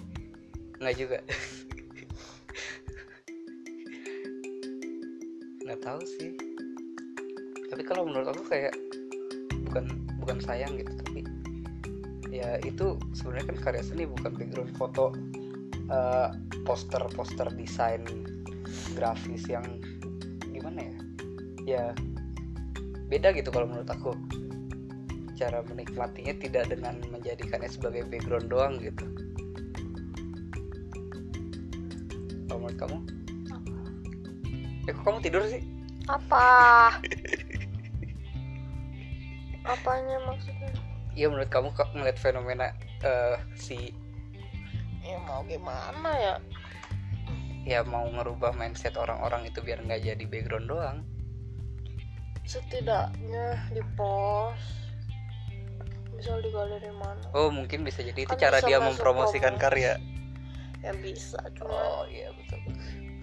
Nggak 0.84 0.96
juga. 1.00 1.18
nggak 5.66 5.80
tahu 5.82 6.02
sih. 6.06 6.38
Tapi 7.72 7.82
kalau 7.88 8.06
menurut 8.06 8.28
aku 8.30 8.44
kayak 8.46 8.78
bukan 9.74 10.06
bukan 10.22 10.38
sayang 10.38 10.78
gitu 10.78 10.94
tapi 11.02 11.26
ya 12.30 12.62
itu 12.62 12.94
sebenarnya 13.18 13.46
kan 13.54 13.58
karya 13.58 13.82
seni 13.82 14.06
bukan 14.06 14.38
background 14.38 14.70
foto 14.78 15.10
eh, 15.90 16.30
poster-poster 16.64 17.48
desain 17.56 18.04
grafis 18.96 19.46
yang 19.48 19.64
gimana 20.50 20.80
ya? 20.84 20.96
Ya 21.64 21.84
beda 23.08 23.36
gitu 23.36 23.52
kalau 23.52 23.70
menurut 23.70 23.90
aku. 23.92 24.12
Cara 25.34 25.66
menikmatinya 25.66 26.34
tidak 26.40 26.72
dengan 26.72 27.00
menjadikannya 27.10 27.70
sebagai 27.70 28.08
background 28.08 28.48
doang 28.48 28.80
gitu. 28.80 29.06
Kalau 32.48 32.60
menurut 32.64 32.78
kamu? 32.80 32.98
Eh 34.84 34.92
kok 34.92 35.04
kamu 35.08 35.20
tidur 35.24 35.44
sih? 35.48 35.64
Apa? 36.12 36.46
Apanya 39.64 40.20
maksudnya? 40.28 40.72
Iya 41.16 41.30
menurut 41.30 41.50
kamu 41.50 41.72
kok 41.78 41.90
ngeliat 41.96 42.18
fenomena 42.20 42.76
eh, 43.06 43.38
si 43.56 43.94
ya 45.04 45.20
mau 45.28 45.44
gimana 45.44 46.10
ya 46.16 46.34
ya 47.64 47.82
mau 47.88 48.04
ngerubah 48.06 48.52
mindset 48.56 49.00
orang-orang 49.00 49.48
itu 49.48 49.64
biar 49.64 49.80
nggak 49.84 50.04
jadi 50.04 50.24
background 50.28 50.68
doang. 50.68 50.98
Setidaknya 52.44 53.56
di 53.72 53.82
post. 53.96 54.84
Misal 56.14 56.40
di 56.44 56.52
galeri 56.52 56.92
mana? 56.92 57.24
Oh 57.36 57.48
mungkin 57.52 57.84
bisa 57.88 58.04
jadi 58.04 58.28
itu 58.28 58.36
Kan 58.36 58.40
cara 58.40 58.60
dia 58.64 58.80
mempromosikan 58.80 59.56
promosi. 59.56 59.64
karya. 59.64 59.94
Ya 60.84 60.92
bisa 61.00 61.40
cuma 61.56 61.72
oh 61.72 62.04
iya 62.12 62.32
betul. 62.36 62.60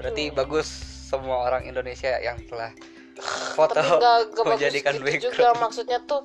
Berarti 0.00 0.32
bagus 0.32 0.68
semua 1.12 1.44
orang 1.44 1.68
Indonesia 1.68 2.16
yang 2.20 2.40
telah 2.48 2.72
foto 3.56 3.76
tapi 3.76 4.48
menjadikan 4.48 4.96
gitu 4.96 5.04
background. 5.04 5.36
juga 5.36 5.48
maksudnya 5.60 5.98
tuh 6.08 6.24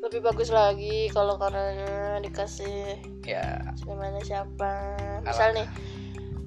lebih 0.00 0.24
bagus 0.24 0.48
lagi 0.48 1.12
kalau 1.12 1.36
karyanya 1.36 2.18
dikasih 2.24 2.96
ya. 3.22 3.60
gimana 3.84 4.18
siapa. 4.24 4.96
Misal 5.22 5.52
nih 5.52 5.68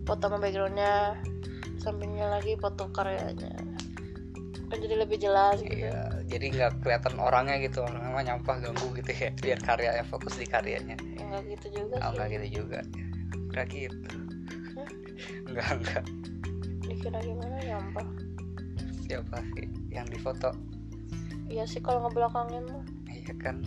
foto 0.03 0.27
sama 0.27 0.37
backgroundnya 0.39 1.15
sampingnya 1.79 2.27
lagi 2.31 2.55
foto 2.59 2.87
karyanya. 2.91 3.55
Kan 4.71 4.77
jadi 4.79 4.95
lebih 5.05 5.21
jelas 5.21 5.59
gitu. 5.61 5.85
Iya, 5.85 6.23
jadi 6.27 6.45
nggak 6.49 6.71
kelihatan 6.81 7.15
orangnya 7.19 7.59
gitu. 7.61 7.83
Orangnya 7.83 8.09
mah 8.09 8.23
nyampah 8.23 8.55
ganggu 8.63 8.87
gitu 8.99 9.11
ya. 9.11 9.29
Biar 9.39 9.59
karyanya 9.59 10.05
fokus 10.07 10.39
di 10.39 10.47
karyanya. 10.47 10.95
Ya 10.99 11.23
nggak 11.27 11.43
gitu 11.59 11.67
juga 11.83 11.95
oh 12.01 12.09
sih. 12.09 12.15
nggak 12.17 12.27
gitu 12.31 12.47
juga. 12.63 12.79
Nggak 13.51 13.65
gitu. 13.69 14.09
Hah? 14.75 14.89
nggak 15.51 15.69
nggak. 15.83 16.03
Dikira 16.87 17.19
gimana 17.21 17.55
nyampah. 17.63 18.07
Siapa 19.05 19.37
sih 19.55 19.67
yang 19.91 20.07
difoto? 20.09 20.51
Iya 21.51 21.67
sih 21.67 21.83
kalau 21.83 22.07
ngebelakangin 22.07 22.65
mah. 22.65 22.85
Iya 23.11 23.33
kan? 23.37 23.57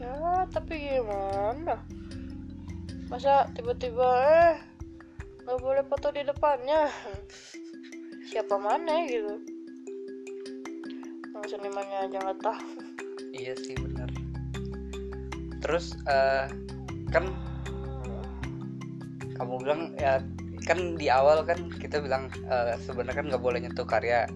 Ya 0.00 0.48
tapi 0.48 0.74
gimana 0.80 1.84
masa 3.10 3.50
tiba-tiba 3.58 4.06
eh 4.22 4.54
nggak 5.42 5.58
boleh 5.58 5.82
foto 5.82 6.14
di 6.14 6.22
depannya? 6.22 6.86
Siapa 8.30 8.54
mana 8.54 9.02
gitu? 9.10 9.34
Yang 11.34 11.58
senimannya 11.58 12.06
aja 12.06 12.16
nggak 12.22 12.38
tahu. 12.38 12.62
Iya 13.34 13.58
sih 13.58 13.74
benar. 13.74 14.06
Terus 15.58 15.98
eh, 16.06 16.46
kan 17.10 17.34
kamu 19.34 19.54
bilang 19.58 19.82
ya 19.98 20.22
kan 20.62 20.94
di 20.94 21.10
awal 21.10 21.42
kan 21.42 21.66
kita 21.82 21.98
bilang 21.98 22.30
eh, 22.46 22.78
sebenarnya 22.78 23.18
kan 23.18 23.26
nggak 23.34 23.42
boleh 23.42 23.58
nyentuh 23.58 23.90
karya. 23.90 24.30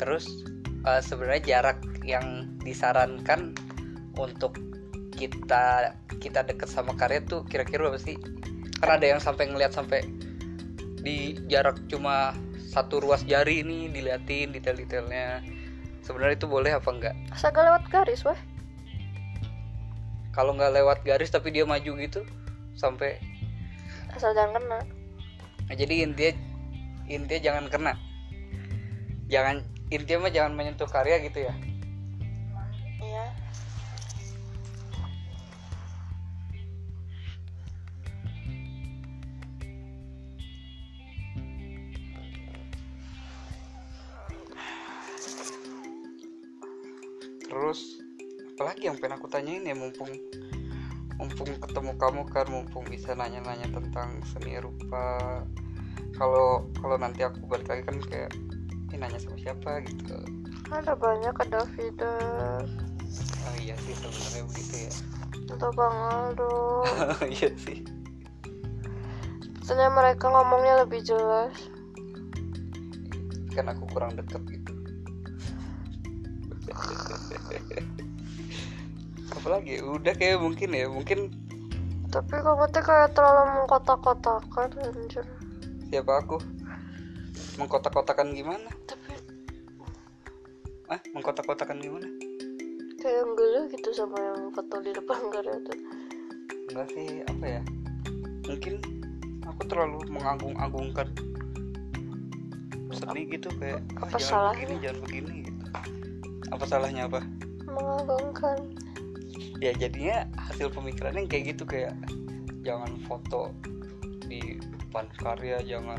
Terus 0.00 0.24
eh, 0.88 1.04
sebenarnya 1.04 1.60
jarak 1.60 1.84
yang 2.00 2.48
disarankan 2.64 3.52
untuk 4.16 4.71
kita 5.28 5.94
kita 6.22 6.40
deket 6.46 6.70
sama 6.70 6.96
karya 6.96 7.22
tuh 7.22 7.44
kira-kira 7.46 7.86
berapa 7.90 8.00
sih? 8.00 8.16
Kan 8.80 8.98
ada 8.98 9.06
yang 9.06 9.20
sampai 9.22 9.50
ngeliat 9.50 9.74
sampai 9.74 10.02
di 11.02 11.38
jarak 11.50 11.78
cuma 11.90 12.34
satu 12.72 13.02
ruas 13.02 13.26
jari 13.26 13.60
ini 13.60 13.90
diliatin 13.92 14.54
detail-detailnya. 14.54 15.44
Sebenarnya 16.02 16.34
itu 16.38 16.48
boleh 16.50 16.74
apa 16.74 16.88
enggak? 16.90 17.14
Asal 17.30 17.54
gak 17.54 17.66
lewat 17.68 17.84
garis 17.90 18.26
wah 18.26 18.38
kalau 20.32 20.56
nggak 20.56 20.72
lewat 20.72 20.98
garis 21.04 21.28
tapi 21.28 21.52
dia 21.52 21.68
maju 21.68 21.92
gitu 22.00 22.24
sampai 22.72 23.20
asal 24.16 24.32
jangan 24.32 24.56
kena. 24.60 24.80
Nah, 25.68 25.74
jadi 25.76 26.08
intinya 26.08 26.32
intinya 27.06 27.40
jangan 27.44 27.64
kena. 27.68 27.92
Jangan 29.28 29.56
intinya 29.92 30.28
mah 30.28 30.32
jangan 30.32 30.52
menyentuh 30.56 30.88
karya 30.88 31.20
gitu 31.20 31.44
ya 31.44 31.52
terus 47.72 48.04
apalagi 48.52 48.84
yang 48.84 49.00
pengen 49.00 49.16
aku 49.16 49.32
tanyain 49.32 49.64
ya 49.64 49.72
mumpung 49.72 50.12
mumpung 51.16 51.56
ketemu 51.56 51.96
kamu 51.96 52.22
kan 52.28 52.44
mumpung 52.52 52.84
bisa 52.84 53.16
nanya-nanya 53.16 53.64
tentang 53.72 54.20
seni 54.28 54.60
rupa. 54.60 55.40
Kalau 56.12 56.68
kalau 56.76 57.00
nanti 57.00 57.24
aku 57.24 57.40
balik 57.48 57.72
lagi 57.72 57.88
kan 57.88 57.96
kayak 58.04 58.36
ini 58.92 59.00
nanya 59.00 59.16
sama 59.16 59.40
siapa? 59.40 59.80
gitu. 59.88 60.20
Ada 60.68 60.92
banyak 61.00 61.32
ada 61.32 61.64
Vida 61.72 62.12
oh 63.48 63.56
iya 63.56 63.72
sih 63.88 63.96
sebenarnya 63.96 64.42
begitu 64.52 64.74
ya. 64.76 64.92
Atau 65.56 65.70
Bang 65.72 65.96
Aldo. 65.96 66.52
Iya 67.40 67.56
sih. 67.56 67.88
Sebenarnya 69.64 69.92
mereka 69.96 70.28
ngomongnya 70.28 70.84
lebih 70.84 71.00
jelas. 71.08 71.56
Kan 73.56 73.72
aku 73.72 73.88
kurang 73.96 74.12
deket 74.20 74.44
gitu 74.44 74.61
apalagi 79.36 79.80
udah 79.80 80.14
kayak 80.14 80.38
mungkin 80.38 80.76
ya 80.76 80.86
mungkin 80.86 81.32
tapi 82.12 82.44
kamu 82.44 82.68
tuh 82.76 82.84
kayak 82.84 83.16
terlalu 83.16 83.64
mengkotak-kotakan 83.64 84.68
anjir. 84.84 85.24
Siapa 85.88 86.20
aku? 86.20 86.36
Mengkotak-kotakan 87.56 88.36
gimana? 88.36 88.68
Tapi 88.84 89.16
ah 90.92 91.00
mengkotak-kotakan 91.16 91.80
gimana? 91.80 92.04
Kayak 93.00 93.32
gelo 93.32 93.60
gitu 93.72 93.88
sama 93.96 94.20
yang 94.20 94.52
foto 94.52 94.76
di 94.84 94.92
depan 94.92 95.24
karya 95.32 95.56
itu 95.56 95.72
enggak 96.68 96.88
sih 96.92 97.08
apa 97.24 97.44
ya? 97.48 97.62
Mungkin 98.44 98.74
aku 99.48 99.62
terlalu 99.64 100.04
mengagung-agungkan. 100.12 101.08
Seni 102.92 103.24
gitu 103.24 103.48
kayak 103.56 103.80
ah, 103.96 104.04
Apa 104.04 104.20
jangan 104.20 104.52
salahnya? 104.52 104.68
begini 104.68 104.74
jangan 104.84 105.00
begini 105.00 105.36
apa 106.52 106.64
salahnya 106.68 107.08
apa? 107.08 107.24
Mengagumkan. 107.64 108.76
Ya 109.64 109.72
jadinya 109.72 110.28
hasil 110.36 110.68
pemikirannya 110.68 111.24
kayak 111.24 111.56
gitu 111.56 111.64
kayak 111.64 111.96
jangan 112.60 113.00
foto 113.08 113.56
di 114.28 114.60
depan 114.60 115.08
karya 115.16 115.58
jangan 115.64 115.98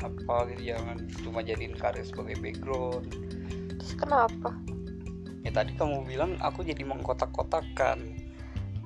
apa 0.00 0.36
gitu 0.52 0.72
jangan 0.76 0.96
cuma 1.20 1.40
jadiin 1.44 1.76
karya 1.76 2.04
sebagai 2.08 2.40
background. 2.40 3.12
Terus 3.76 3.92
kenapa? 4.00 4.56
Ya 5.44 5.52
tadi 5.52 5.76
kamu 5.76 6.08
bilang 6.08 6.40
aku 6.40 6.64
jadi 6.64 6.80
mengkotak-kotakan. 6.82 8.16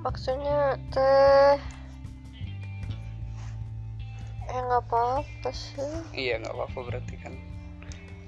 Maksudnya 0.03 0.75
teh 0.91 1.57
ya 4.51 4.59
nggak 4.67 4.83
apa-apa 4.91 5.51
sih. 5.55 5.87
Iya 6.11 6.43
nggak 6.43 6.55
apa-apa 6.57 6.79
berarti 6.91 7.15
kan 7.23 7.35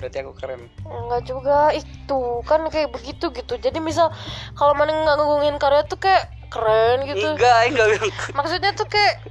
berarti 0.02 0.18
aku 0.26 0.34
keren. 0.34 0.66
Ya 0.82 0.98
nggak 1.06 1.22
juga 1.30 1.70
itu 1.70 2.20
kan 2.42 2.66
kayak 2.66 2.90
begitu 2.90 3.30
gitu. 3.30 3.54
Jadi 3.54 3.78
misal 3.78 4.10
kalau 4.58 4.74
mana 4.74 4.90
nggak 4.90 5.14
ngegungin 5.14 5.56
karya 5.62 5.86
tuh 5.86 6.02
kayak 6.02 6.26
keren 6.50 7.06
gitu. 7.06 7.38
Enggak 7.38 7.70
enggak 7.70 7.86
bilang. 7.94 8.12
Maksudnya 8.34 8.74
tuh 8.74 8.90
kayak 8.90 9.22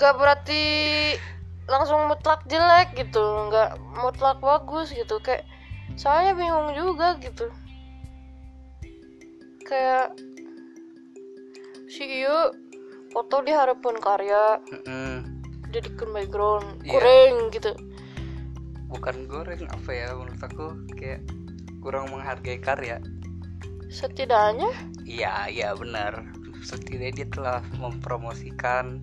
gak 0.00 0.14
berarti 0.16 0.62
langsung 1.68 2.08
mutlak 2.08 2.48
jelek 2.48 2.96
gitu. 2.96 3.52
Nggak 3.52 3.76
mutlak 4.00 4.40
bagus 4.40 4.96
gitu. 4.96 5.20
Kayak 5.20 5.44
soalnya 6.00 6.32
bingung 6.32 6.72
juga 6.72 7.20
gitu. 7.20 7.52
Kayak 9.68 10.16
si 11.92 12.24
iyo 12.24 12.56
foto 13.12 13.44
di 13.44 13.52
harapan 13.52 14.00
karya. 14.00 14.58
Mm-mm. 14.72 15.36
jadikan 15.74 16.08
background. 16.14 16.66
Iya. 16.86 16.90
kurang 16.94 17.34
gitu 17.52 17.70
bukan 18.86 19.26
goreng 19.26 19.66
apa 19.66 19.90
ya 19.90 20.14
menurut 20.14 20.42
aku 20.42 20.66
kayak 20.94 21.22
kurang 21.82 22.10
menghargai 22.10 22.58
karya. 22.58 22.98
Setidaknya? 23.90 24.70
Iya 25.06 25.46
iya 25.50 25.68
benar. 25.74 26.26
Setidaknya 26.62 27.22
dia 27.22 27.28
telah 27.30 27.58
mempromosikan 27.78 29.02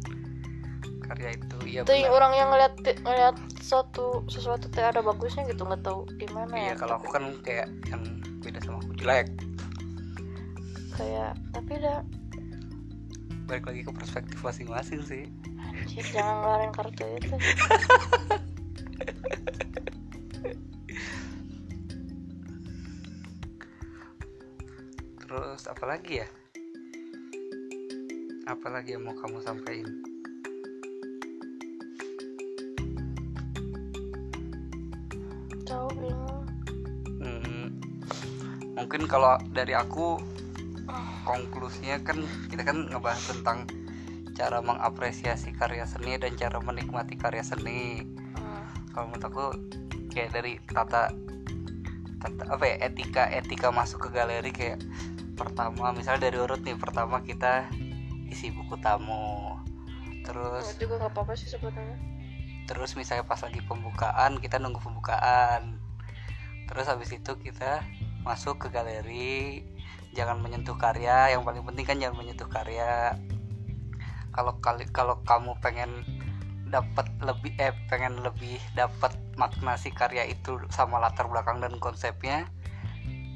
karya 1.04 1.36
itu. 1.36 1.58
Iya 1.64 1.82
yang 1.88 2.12
benar. 2.12 2.16
orang 2.20 2.32
yang 2.36 2.48
ngeliat 2.52 2.76
ngeliat 3.04 3.38
suatu 3.64 4.28
sesuatu 4.28 4.68
teh 4.68 4.84
ada 4.84 5.00
bagusnya 5.00 5.48
gitu 5.48 5.64
nggak 5.64 5.84
tahu 5.84 6.04
di 6.20 6.28
mana 6.36 6.52
iya 6.60 6.76
ya 6.76 6.76
kalau 6.76 7.00
aku 7.00 7.08
kan 7.16 7.24
kayak 7.44 7.72
yang 7.88 8.04
beda 8.44 8.60
sama 8.64 8.84
aku 8.84 8.94
jelek. 9.00 9.28
Kayak 10.96 11.40
tapi 11.56 11.72
udah. 11.80 12.00
Balik 13.44 13.64
lagi 13.68 13.82
ke 13.84 13.92
perspektif 13.92 14.40
masing-masing 14.40 15.04
sih. 15.04 15.24
Anjir, 15.60 16.06
jangan 16.16 16.36
ngeluarin 16.44 16.72
kartu 16.72 17.04
itu 17.18 17.36
terus 25.34 25.66
apa 25.66 25.86
lagi 25.90 26.22
ya? 26.22 26.28
Apa 28.46 28.68
lagi 28.70 28.94
yang 28.94 29.02
mau 29.02 29.18
kamu 29.18 29.42
sampaikan? 29.42 29.90
Tahu 35.66 35.88
bingung. 35.98 36.46
Hmm, 37.18 37.66
mungkin 38.78 39.10
kalau 39.10 39.42
dari 39.50 39.74
aku 39.74 40.22
konklusinya 41.26 41.98
kan 42.06 42.22
kita 42.54 42.62
kan 42.62 42.94
ngebahas 42.94 43.34
tentang 43.34 43.66
cara 44.38 44.62
mengapresiasi 44.62 45.54
karya 45.58 45.90
seni 45.90 46.18
dan 46.22 46.38
cara 46.38 46.62
menikmati 46.62 47.18
karya 47.18 47.42
seni. 47.42 48.06
Hmm. 48.06 48.13
Kalau 48.94 49.10
menurut 49.10 49.26
aku 49.26 49.44
kayak 50.14 50.30
dari 50.32 50.62
tata 50.70 51.10
tata 52.22 52.44
apa 52.48 52.64
ya 52.64 52.76
etika 52.88 53.28
etika 53.28 53.68
masuk 53.74 54.08
ke 54.08 54.10
galeri 54.16 54.54
kayak 54.54 54.80
pertama 55.34 55.92
misalnya 55.92 56.30
dari 56.30 56.38
urut 56.38 56.62
nih 56.62 56.78
pertama 56.78 57.20
kita 57.26 57.68
isi 58.30 58.54
buku 58.54 58.78
tamu. 58.82 59.58
Terus 60.24 60.64
Nggak 60.74 60.80
juga 60.80 60.94
nggak 61.04 61.12
apa-apa 61.14 61.34
sih 61.36 61.50
sebenarnya. 61.52 61.98
terus 62.64 62.96
misalnya 62.96 63.28
pas 63.28 63.44
lagi 63.44 63.60
pembukaan 63.60 64.40
kita 64.40 64.56
nunggu 64.56 64.80
pembukaan. 64.80 65.84
Terus 66.70 66.88
habis 66.88 67.12
itu 67.12 67.36
kita 67.36 67.84
masuk 68.24 68.56
ke 68.56 68.68
galeri 68.72 69.68
jangan 70.16 70.40
menyentuh 70.40 70.80
karya 70.80 71.36
yang 71.36 71.44
paling 71.44 71.66
penting 71.68 71.84
kan 71.84 71.98
jangan 72.00 72.24
menyentuh 72.24 72.48
karya. 72.48 73.20
Kalau 74.32 74.58
kali 74.64 74.88
kalau 74.90 75.20
kamu 75.28 75.60
pengen 75.60 76.08
dapat 76.74 77.06
lebih 77.22 77.54
eh 77.62 77.70
pengen 77.86 78.26
lebih 78.26 78.58
dapat 78.74 79.14
makna 79.38 79.78
si 79.78 79.94
karya 79.94 80.26
itu 80.26 80.58
sama 80.74 80.98
latar 80.98 81.30
belakang 81.30 81.62
dan 81.62 81.78
konsepnya 81.78 82.50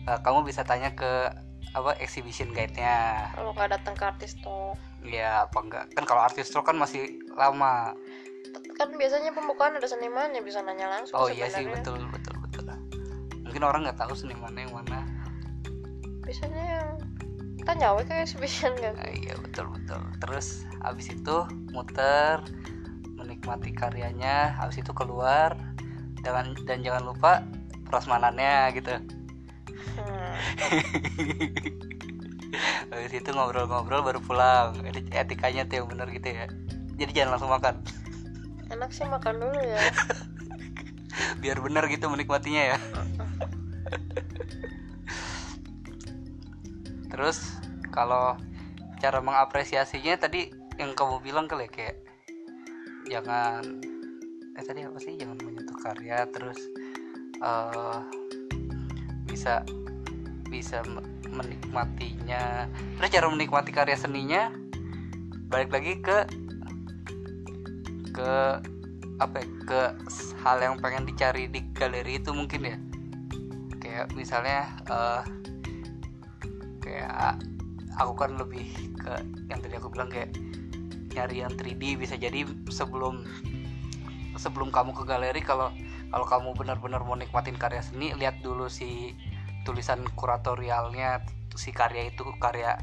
eh, 0.10 0.20
kamu 0.26 0.42
bisa 0.42 0.66
tanya 0.66 0.98
ke 0.98 1.30
apa 1.78 1.94
exhibition 2.02 2.50
guide-nya. 2.56 3.30
Kalau 3.38 3.54
nggak 3.54 3.70
datang 3.78 3.94
ke 3.94 4.04
artis 4.08 4.34
tuh 4.42 4.74
ya 5.06 5.46
apa 5.46 5.58
enggak 5.62 5.84
kan 5.94 6.04
kalau 6.10 6.26
artis 6.26 6.50
tour 6.50 6.66
kan 6.66 6.74
masih 6.74 7.22
lama. 7.38 7.94
Kan 8.74 8.90
biasanya 8.98 9.30
pembukaan 9.34 9.78
ada 9.78 9.86
senimannya 9.86 10.42
bisa 10.42 10.66
nanya 10.66 10.90
langsung 10.90 11.18
Oh 11.18 11.30
iya 11.30 11.46
sih 11.54 11.70
betul 11.70 12.02
betul 12.10 12.34
betul. 12.42 12.66
Mungkin 13.46 13.62
orang 13.62 13.86
nggak 13.86 14.00
tahu 14.02 14.18
senimannya 14.18 14.66
yang 14.66 14.74
mana. 14.74 15.00
biasanya 16.28 16.60
yang 16.60 16.90
tanya 17.64 17.96
we 17.96 18.04
kayak 18.04 18.28
exhibition 18.28 18.76
kan. 18.84 19.00
Nah, 19.00 19.12
iya 19.16 19.36
betul 19.40 19.72
betul. 19.72 20.02
Terus 20.20 20.68
habis 20.84 21.08
itu 21.08 21.36
muter 21.72 22.44
menikmati 23.48 23.72
karyanya, 23.72 24.60
habis 24.60 24.84
itu 24.84 24.92
keluar 24.92 25.56
dan 26.20 26.52
dan 26.68 26.84
jangan 26.84 27.08
lupa 27.08 27.48
prasmanannya 27.88 28.76
gitu. 28.76 28.92
hmm. 29.96 30.34
habis 32.92 33.14
itu 33.16 33.30
ngobrol-ngobrol 33.32 34.04
baru 34.04 34.20
pulang. 34.20 34.76
Eti- 34.84 35.16
Etikanya 35.16 35.64
tuh 35.64 35.80
yang 35.80 35.88
benar 35.88 36.12
gitu 36.12 36.28
ya. 36.28 36.52
Jadi 37.00 37.12
jangan 37.16 37.40
langsung 37.40 37.56
makan. 37.56 37.80
enak 38.68 38.92
sih 38.92 39.08
makan 39.08 39.40
dulu 39.40 39.64
ya 39.64 39.80
Biar 41.40 41.64
benar 41.64 41.88
gitu 41.88 42.12
menikmatinya 42.12 42.76
ya. 42.76 42.78
Terus 47.16 47.40
kalau 47.96 48.36
cara 49.00 49.24
mengapresiasinya 49.24 50.20
tadi 50.20 50.52
yang 50.76 50.92
kamu 51.00 51.24
bilang 51.24 51.48
kali 51.48 51.72
ya 51.72 51.72
kayak 51.72 52.07
jangan 53.08 53.64
eh 54.58 54.64
tadi 54.66 54.84
apa 54.84 54.98
sih? 55.00 55.16
Jangan 55.16 55.38
menyentuh 55.42 55.78
karya 55.80 56.28
terus 56.30 56.60
eh 57.42 58.00
bisa 59.28 59.64
bisa 60.48 60.82
me- 60.88 61.06
menikmatinya. 61.30 62.68
Terus 62.98 63.12
cara 63.12 63.28
menikmati 63.32 63.72
karya 63.72 63.98
seninya 64.00 64.52
balik 65.48 65.72
lagi 65.72 66.00
ke 66.04 66.18
ke 68.12 68.32
apa 69.18 69.36
ya, 69.42 69.48
ke 69.66 69.82
hal 70.46 70.58
yang 70.62 70.76
pengen 70.78 71.06
dicari 71.06 71.50
di 71.50 71.62
galeri 71.74 72.18
itu 72.22 72.32
mungkin 72.34 72.62
ya. 72.66 72.78
Kayak 73.78 74.06
misalnya 74.14 74.68
eh 74.88 75.24
kayak 76.82 77.38
aku 77.98 78.14
kan 78.16 78.32
lebih 78.38 78.68
ke 78.96 79.14
yang 79.52 79.60
tadi 79.60 79.76
aku 79.76 79.90
bilang 79.92 80.10
kayak 80.10 80.32
nyari 81.18 81.42
yang 81.42 81.54
3D 81.58 81.98
bisa 81.98 82.16
jadi 82.16 82.46
sebelum 82.70 83.26
sebelum 84.38 84.70
kamu 84.70 84.94
ke 84.94 85.04
galeri 85.10 85.42
kalau 85.42 85.74
kalau 86.14 86.26
kamu 86.30 86.54
benar-benar 86.54 87.02
mau 87.04 87.18
nikmatin 87.18 87.58
karya 87.58 87.82
seni 87.82 88.14
lihat 88.14 88.40
dulu 88.46 88.70
si 88.70 89.18
tulisan 89.66 90.06
kuratorialnya 90.14 91.26
si 91.58 91.74
karya 91.74 92.14
itu 92.14 92.24
karya 92.38 92.78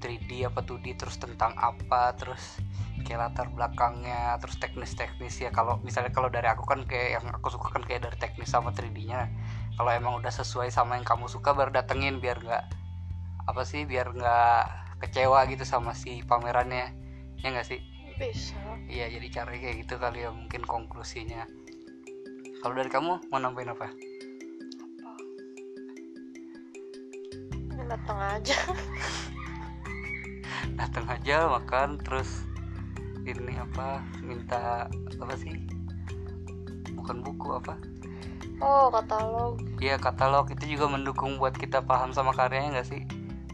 3D 0.00 0.48
apa 0.48 0.64
2D 0.64 0.96
terus 0.96 1.20
tentang 1.20 1.54
apa 1.60 2.16
terus 2.16 2.58
kayak 3.04 3.30
latar 3.30 3.46
belakangnya 3.52 4.40
terus 4.40 4.56
teknis-teknis 4.56 5.44
ya 5.44 5.52
kalau 5.52 5.76
misalnya 5.84 6.10
kalau 6.10 6.32
dari 6.32 6.48
aku 6.48 6.64
kan 6.64 6.88
kayak 6.88 7.20
yang 7.20 7.26
aku 7.36 7.52
suka 7.52 7.68
kan 7.68 7.84
kayak 7.84 8.08
dari 8.08 8.16
teknis 8.16 8.48
sama 8.48 8.72
3D-nya 8.72 9.28
kalau 9.76 9.90
emang 9.92 10.18
udah 10.18 10.32
sesuai 10.32 10.72
sama 10.72 10.96
yang 10.96 11.06
kamu 11.06 11.28
suka 11.28 11.52
baru 11.52 11.70
datengin 11.70 12.18
biar 12.18 12.40
nggak 12.40 12.64
apa 13.44 13.62
sih 13.68 13.84
biar 13.84 14.08
nggak 14.16 14.62
kecewa 15.04 15.44
gitu 15.52 15.68
sama 15.68 15.92
si 15.92 16.24
pamerannya 16.24 17.03
ya 17.44 17.52
nggak 17.52 17.68
sih? 17.68 17.80
Bisa. 18.16 18.56
Iya 18.88 19.12
jadi 19.12 19.26
caranya 19.28 19.60
kayak 19.68 19.76
gitu 19.84 19.94
kali 20.00 20.24
ya 20.24 20.32
mungkin 20.32 20.64
konklusinya. 20.64 21.44
Kalau 22.64 22.72
dari 22.72 22.88
kamu 22.88 23.28
mau 23.28 23.36
nambahin 23.36 23.76
apa? 23.76 23.92
Ya, 27.76 27.84
datang 27.84 28.18
aja. 28.18 28.56
Datang 30.74 31.06
aja 31.06 31.46
makan 31.46 32.00
terus 32.02 32.48
ini 33.28 33.60
apa 33.60 34.00
minta 34.24 34.88
apa 35.20 35.34
sih? 35.36 35.52
Bukan 36.96 37.20
buku 37.20 37.60
apa? 37.60 37.76
Oh 38.64 38.88
katalog. 38.88 39.60
Iya 39.84 40.00
katalog. 40.00 40.48
Itu 40.48 40.64
juga 40.64 40.88
mendukung 40.88 41.36
buat 41.36 41.52
kita 41.52 41.84
paham 41.84 42.16
sama 42.16 42.32
karyanya 42.32 42.80
nggak 42.80 42.88
sih? 42.88 43.04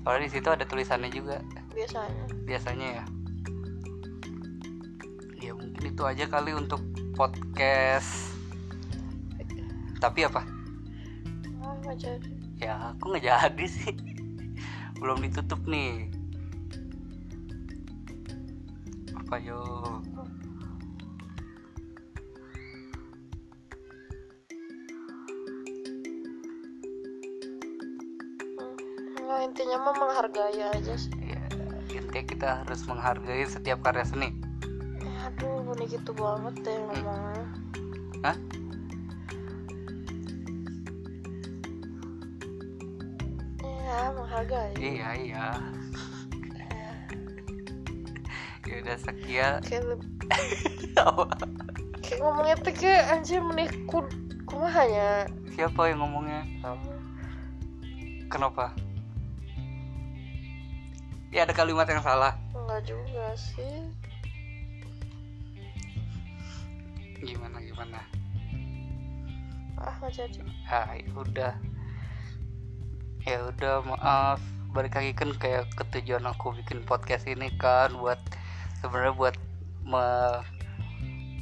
Soalnya 0.06 0.30
di 0.30 0.30
situ 0.30 0.48
ada 0.48 0.64
tulisannya 0.64 1.10
juga. 1.10 1.42
Biasanya. 1.74 2.24
Biasanya 2.46 2.88
ya 3.02 3.04
itu 6.00 6.08
aja 6.08 6.32
kali 6.32 6.56
untuk 6.56 6.80
podcast. 7.12 8.32
Tapi 10.00 10.24
apa? 10.24 10.48
Ah 11.60 11.92
jadi. 11.92 12.32
Ya 12.56 12.96
aku 12.96 13.12
nggak 13.12 13.28
jadi 13.28 13.64
sih? 13.68 13.92
Belum 14.96 15.20
ditutup 15.20 15.60
nih. 15.68 16.08
Apa 19.12 19.36
yo? 19.44 19.60
Enggak, 29.20 29.40
intinya 29.52 29.76
mah 29.84 29.94
menghargai 30.00 30.64
aja 30.64 30.96
sih. 30.96 31.12
Ya 31.20 31.44
intinya 31.92 32.24
kita 32.24 32.48
harus 32.64 32.88
menghargai 32.88 33.44
setiap 33.44 33.84
karya 33.84 34.08
seni 34.08 34.49
ini 35.80 35.96
gitu 35.96 36.12
banget 36.12 36.60
deh 36.60 36.76
ngomongnya. 36.76 37.44
Hah? 38.20 38.36
iya 43.64 43.96
menghargai. 44.12 44.72
Iya 44.76 45.08
iya. 45.16 45.46
Ya 48.70 48.86
udah 48.86 48.98
sekian 49.02 49.58
kayak 49.66 49.82
kayak 52.06 52.18
ngomongnya 52.22 52.54
tuh 52.60 52.70
kayak 52.70 53.02
anjir 53.10 53.42
menikut 53.42 54.06
kumahanya 54.46 55.26
siapa 55.56 55.90
yang 55.90 56.04
ngomongnya? 56.04 56.46
Kamu. 56.62 56.92
Kenapa? 58.30 58.76
Ya 61.34 61.48
ada 61.48 61.56
kalimat 61.56 61.88
yang 61.90 62.04
salah. 62.04 62.38
Enggak 62.54 62.84
juga 62.86 63.34
sih 63.34 63.90
gimana 67.24 67.56
gimana? 67.60 68.00
Ah 69.80 69.94
nggak 70.00 70.12
jadi. 70.12 70.38
Ah 70.68 70.92
ya 70.96 71.12
udah. 71.16 71.54
Ya 73.24 73.38
udah 73.48 73.74
maaf. 73.84 74.40
Balik 74.70 74.94
lagi 74.96 75.12
kan 75.16 75.30
kayak 75.34 75.66
ketujuan 75.74 76.24
aku 76.30 76.54
bikin 76.54 76.86
podcast 76.86 77.26
ini 77.26 77.50
kan 77.58 77.90
buat 77.98 78.20
sebenarnya 78.80 79.14
buat 79.18 79.36
me- 79.82 80.44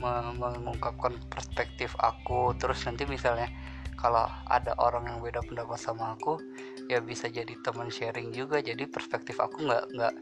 me- 0.01 0.35
mengungkapkan 0.39 1.19
perspektif 1.29 1.93
aku. 2.01 2.55
Terus 2.57 2.83
nanti 2.89 3.05
misalnya 3.05 3.51
kalau 3.99 4.31
ada 4.47 4.79
orang 4.79 5.11
yang 5.11 5.19
beda 5.19 5.43
pendapat 5.43 5.77
sama 5.77 6.15
aku 6.15 6.39
ya 6.87 7.03
bisa 7.03 7.27
jadi 7.29 7.53
teman 7.61 7.91
sharing 7.91 8.31
juga. 8.31 8.63
Jadi 8.63 8.87
perspektif 8.87 9.43
aku 9.43 9.67
nggak 9.67 9.85
nggak 9.93 10.15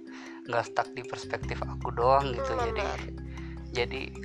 nggak 0.49 0.64
stuck 0.66 0.88
di 0.97 1.05
perspektif 1.05 1.61
aku 1.62 1.92
doang 1.92 2.33
gitu. 2.33 2.53
Jadi 2.57 2.81
Benar. 2.81 3.01
jadi 3.01 3.36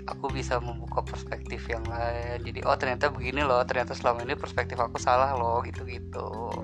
aku 0.08 0.32
bisa 0.32 0.64
membuka 0.64 1.04
perspektif 1.04 1.68
yang 1.68 1.84
lain. 1.84 2.40
Jadi 2.48 2.64
oh 2.64 2.78
ternyata 2.80 3.12
begini 3.12 3.44
loh 3.44 3.60
ternyata 3.68 3.92
selama 3.92 4.24
ini 4.24 4.40
perspektif 4.40 4.80
aku 4.80 4.96
salah 4.96 5.36
loh 5.36 5.60
gitu 5.68 5.84
gitu 5.84 6.56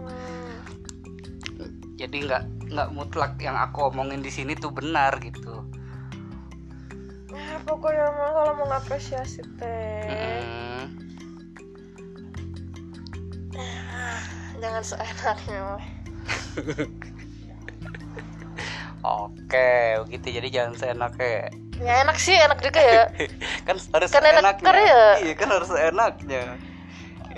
Hmm, 1.58 1.74
jadi 1.98 2.18
nggak 2.30 2.44
nggak 2.72 2.90
mutlak 2.94 3.34
yang 3.42 3.58
aku 3.58 3.90
omongin 3.90 4.22
di 4.22 4.30
sini 4.30 4.54
tuh 4.54 4.70
benar 4.70 5.18
gitu. 5.20 5.66
Ya 7.34 7.58
pokoknya 7.66 8.08
mah 8.14 8.30
kalau 8.32 8.54
mau 8.62 8.66
ngapresiasi 8.72 9.42
teh. 9.58 10.06
Mm-mm. 10.08 10.86
jangan 14.58 14.84
seenaknya 14.86 15.78
oke 19.06 19.74
begitu. 20.06 20.28
Jadi 20.42 20.48
jangan 20.50 20.74
seenaknya 20.78 21.50
ya 21.78 21.94
enak 22.04 22.18
sih 22.18 22.34
enak 22.34 22.60
juga 22.62 22.82
ya. 22.82 23.04
Kan 23.68 23.78
harus 23.94 24.10
Kan 24.10 24.24
enak 24.26 24.42
seenaknya 24.42 24.66
karya. 24.66 25.02
iya 25.22 25.34
kan 25.38 25.50
harus 25.52 25.70
seenaknya 25.70 26.42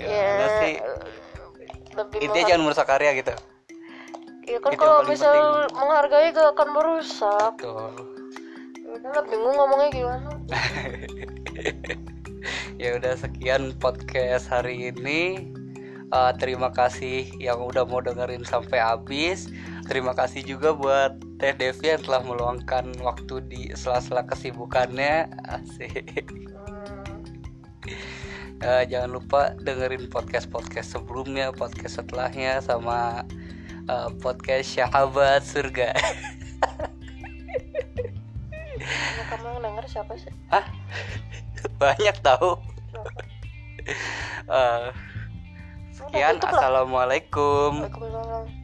ya, 0.00 0.08
ya 0.08 0.46
sih. 0.62 0.74
Lebih 1.96 2.18
intinya 2.24 2.44
jangan 2.48 2.62
merusak 2.64 2.86
karya 2.88 3.10
gitu. 3.18 3.32
Ya 4.48 4.58
kan 4.58 4.70
itu 4.72 4.78
yang 4.78 4.80
kalau 4.82 4.98
misal 5.06 5.34
penting. 5.34 5.76
menghargai 5.78 6.28
gak 6.32 6.48
akan 6.56 6.68
merusak. 6.72 7.52
Tuh 7.60 7.92
ya 8.80 8.98
udah 9.06 9.22
bingung 9.28 9.54
ngomongnya 9.54 9.88
gimana. 9.92 10.30
Ya 12.80 12.96
udah 12.96 13.12
sekian 13.12 13.76
podcast 13.76 14.48
hari 14.48 14.88
ini. 14.88 15.52
Uh, 16.10 16.32
terima 16.40 16.72
kasih 16.72 17.28
yang 17.36 17.60
udah 17.60 17.84
mau 17.84 18.00
dengerin 18.00 18.42
sampai 18.42 18.80
habis 18.80 19.52
terima 19.90 20.14
kasih 20.14 20.46
juga 20.46 20.70
buat 20.70 21.18
Teh 21.42 21.50
Devi 21.50 21.90
yang 21.90 21.98
telah 22.06 22.22
meluangkan 22.22 22.94
waktu 23.02 23.42
di 23.50 23.62
sela-sela 23.74 24.22
kesibukannya. 24.22 25.26
Asik. 25.50 26.30
Uh, 28.62 28.86
jangan 28.86 29.10
lupa 29.10 29.50
dengerin 29.58 30.06
podcast 30.06 30.46
podcast 30.46 30.94
sebelumnya 30.94 31.50
podcast 31.50 31.98
setelahnya 31.98 32.62
sama 32.62 33.26
uh, 33.90 34.14
podcast 34.22 34.70
Syahabat 34.70 35.42
Surga. 35.42 35.90
Kamu 39.26 39.58
yang 39.58 39.74
denger 39.74 39.84
siapa 39.90 40.14
sih? 40.14 40.30
Hah? 40.54 40.70
banyak 41.82 42.14
tahu? 42.22 42.62
Uh, 44.46 44.94
sekian. 45.90 46.38
Assalamualaikum. 46.38 47.80
Waalaikumsalam 47.80 48.59